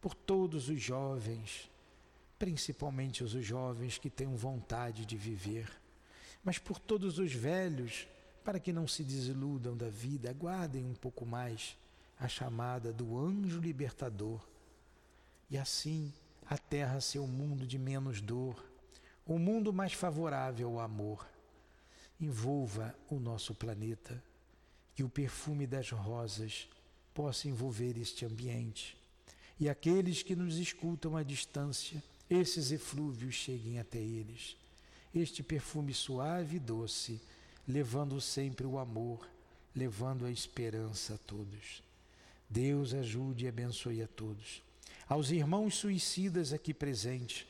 por 0.00 0.14
todos 0.14 0.68
os 0.68 0.80
jovens, 0.80 1.70
principalmente 2.38 3.22
os 3.22 3.32
jovens 3.32 3.98
que 3.98 4.10
têm 4.10 4.34
vontade 4.34 5.04
de 5.04 5.16
viver, 5.16 5.70
mas 6.42 6.58
por 6.58 6.78
todos 6.78 7.18
os 7.18 7.32
velhos, 7.32 8.06
para 8.44 8.58
que 8.58 8.72
não 8.72 8.88
se 8.88 9.04
desiludam 9.04 9.76
da 9.76 9.88
vida, 9.88 10.30
aguardem 10.30 10.84
um 10.84 10.94
pouco 10.94 11.24
mais 11.24 11.76
a 12.18 12.26
chamada 12.26 12.92
do 12.92 13.16
anjo 13.16 13.60
libertador. 13.60 14.40
E 15.48 15.56
assim 15.56 16.12
a 16.46 16.58
terra 16.58 17.00
ser 17.00 17.18
um 17.20 17.26
mundo 17.26 17.66
de 17.66 17.78
menos 17.78 18.20
dor, 18.20 18.64
um 19.26 19.38
mundo 19.38 19.72
mais 19.72 19.92
favorável 19.92 20.68
ao 20.70 20.80
amor. 20.80 21.31
Envolva 22.22 22.94
o 23.10 23.18
nosso 23.18 23.52
planeta 23.52 24.22
que 24.94 25.02
o 25.02 25.08
perfume 25.08 25.66
das 25.66 25.90
rosas 25.90 26.68
possa 27.12 27.48
envolver 27.48 27.98
este 27.98 28.24
ambiente. 28.24 28.96
E 29.58 29.68
aqueles 29.68 30.22
que 30.22 30.36
nos 30.36 30.56
escutam 30.56 31.16
à 31.16 31.24
distância, 31.24 32.00
esses 32.30 32.70
eflúvios 32.70 33.34
cheguem 33.34 33.80
até 33.80 33.98
eles. 33.98 34.56
Este 35.12 35.42
perfume 35.42 35.92
suave 35.92 36.56
e 36.56 36.60
doce, 36.60 37.20
levando 37.66 38.20
sempre 38.20 38.66
o 38.66 38.78
amor, 38.78 39.28
levando 39.74 40.24
a 40.24 40.30
esperança 40.30 41.14
a 41.14 41.18
todos. 41.18 41.82
Deus 42.48 42.94
ajude 42.94 43.46
e 43.46 43.48
abençoe 43.48 44.00
a 44.00 44.06
todos. 44.06 44.62
Aos 45.08 45.32
irmãos 45.32 45.74
suicidas 45.74 46.52
aqui 46.52 46.72
presentes, 46.72 47.46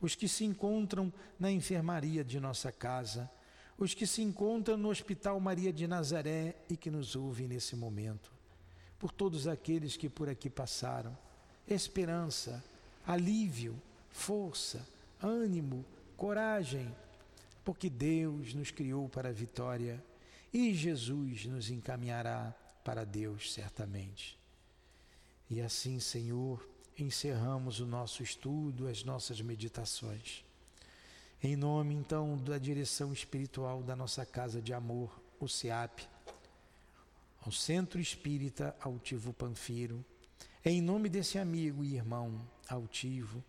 os 0.00 0.16
que 0.16 0.26
se 0.26 0.44
encontram 0.44 1.12
na 1.38 1.52
enfermaria 1.52 2.24
de 2.24 2.40
nossa 2.40 2.72
casa, 2.72 3.30
os 3.78 3.92
que 3.92 4.06
se 4.06 4.22
encontram 4.22 4.76
no 4.76 4.88
Hospital 4.88 5.38
Maria 5.38 5.72
de 5.72 5.86
Nazaré 5.86 6.56
e 6.68 6.76
que 6.76 6.90
nos 6.90 7.14
ouvem 7.14 7.46
nesse 7.46 7.76
momento, 7.76 8.32
por 8.98 9.12
todos 9.12 9.46
aqueles 9.46 9.96
que 9.96 10.08
por 10.08 10.28
aqui 10.28 10.48
passaram. 10.48 11.16
Esperança, 11.68 12.64
alívio, 13.06 13.80
força, 14.08 14.86
ânimo, 15.20 15.84
coragem, 16.16 16.94
porque 17.64 17.90
Deus 17.90 18.54
nos 18.54 18.70
criou 18.70 19.08
para 19.08 19.28
a 19.28 19.32
vitória 19.32 20.02
e 20.52 20.72
Jesus 20.72 21.44
nos 21.44 21.68
encaminhará 21.68 22.54
para 22.82 23.04
Deus 23.04 23.52
certamente. 23.52 24.38
E 25.50 25.60
assim, 25.60 26.00
Senhor, 26.00 26.66
encerramos 26.96 27.78
o 27.80 27.86
nosso 27.86 28.22
estudo, 28.22 28.88
as 28.88 29.04
nossas 29.04 29.40
meditações. 29.40 30.45
Em 31.42 31.54
nome, 31.54 31.94
então, 31.94 32.38
da 32.38 32.56
direção 32.56 33.12
espiritual 33.12 33.82
da 33.82 33.94
nossa 33.94 34.24
casa 34.24 34.60
de 34.60 34.72
amor, 34.72 35.20
o 35.38 35.46
SEAP, 35.46 36.08
ao 37.44 37.52
Centro 37.52 38.00
Espírita 38.00 38.74
Altivo 38.80 39.34
Panfiro, 39.34 40.02
em 40.64 40.80
nome 40.80 41.10
desse 41.10 41.38
amigo 41.38 41.84
e 41.84 41.94
irmão 41.94 42.40
altivo, 42.68 43.44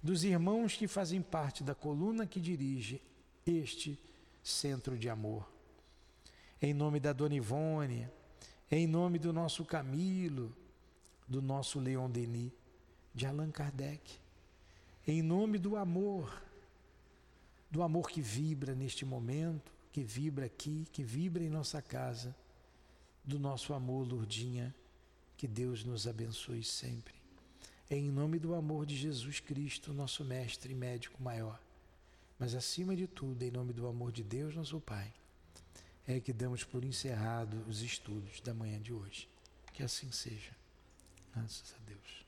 dos 0.00 0.22
irmãos 0.22 0.76
que 0.76 0.86
fazem 0.86 1.20
parte 1.20 1.64
da 1.64 1.74
coluna 1.74 2.26
que 2.26 2.40
dirige 2.40 3.02
este 3.44 3.98
centro 4.42 4.96
de 4.96 5.08
amor. 5.08 5.46
Em 6.60 6.72
nome 6.72 7.00
da 7.00 7.12
Dona 7.12 7.34
Ivone, 7.34 8.08
em 8.70 8.86
nome 8.86 9.18
do 9.18 9.32
nosso 9.32 9.64
Camilo, 9.64 10.54
do 11.26 11.42
nosso 11.42 11.80
Leon 11.80 12.08
Denis, 12.08 12.52
de 13.12 13.26
Allan 13.26 13.50
Kardec, 13.50 14.18
em 15.06 15.20
nome 15.20 15.58
do 15.58 15.76
amor 15.76 16.32
do 17.72 17.82
amor 17.82 18.10
que 18.10 18.20
vibra 18.20 18.74
neste 18.74 19.02
momento, 19.02 19.72
que 19.90 20.04
vibra 20.04 20.44
aqui, 20.44 20.86
que 20.92 21.02
vibra 21.02 21.42
em 21.42 21.48
nossa 21.48 21.80
casa, 21.80 22.36
do 23.24 23.38
nosso 23.38 23.72
amor, 23.72 24.06
Lourdinha, 24.06 24.74
que 25.38 25.48
Deus 25.48 25.82
nos 25.82 26.06
abençoe 26.06 26.62
sempre. 26.62 27.14
É 27.88 27.96
em 27.96 28.10
nome 28.10 28.38
do 28.38 28.54
amor 28.54 28.84
de 28.84 28.94
Jesus 28.94 29.40
Cristo, 29.40 29.94
nosso 29.94 30.22
mestre 30.22 30.72
e 30.72 30.76
médico 30.76 31.22
maior, 31.22 31.58
mas 32.38 32.54
acima 32.54 32.94
de 32.94 33.06
tudo, 33.06 33.42
em 33.42 33.50
nome 33.50 33.72
do 33.72 33.86
amor 33.86 34.12
de 34.12 34.22
Deus, 34.22 34.54
nosso 34.54 34.78
Pai, 34.78 35.10
é 36.06 36.20
que 36.20 36.32
damos 36.32 36.64
por 36.64 36.84
encerrado 36.84 37.64
os 37.66 37.80
estudos 37.80 38.38
da 38.42 38.52
manhã 38.52 38.78
de 38.78 38.92
hoje. 38.92 39.26
Que 39.72 39.82
assim 39.82 40.12
seja. 40.12 40.54
Graças 41.34 41.74
a 41.74 41.88
Deus. 41.88 42.21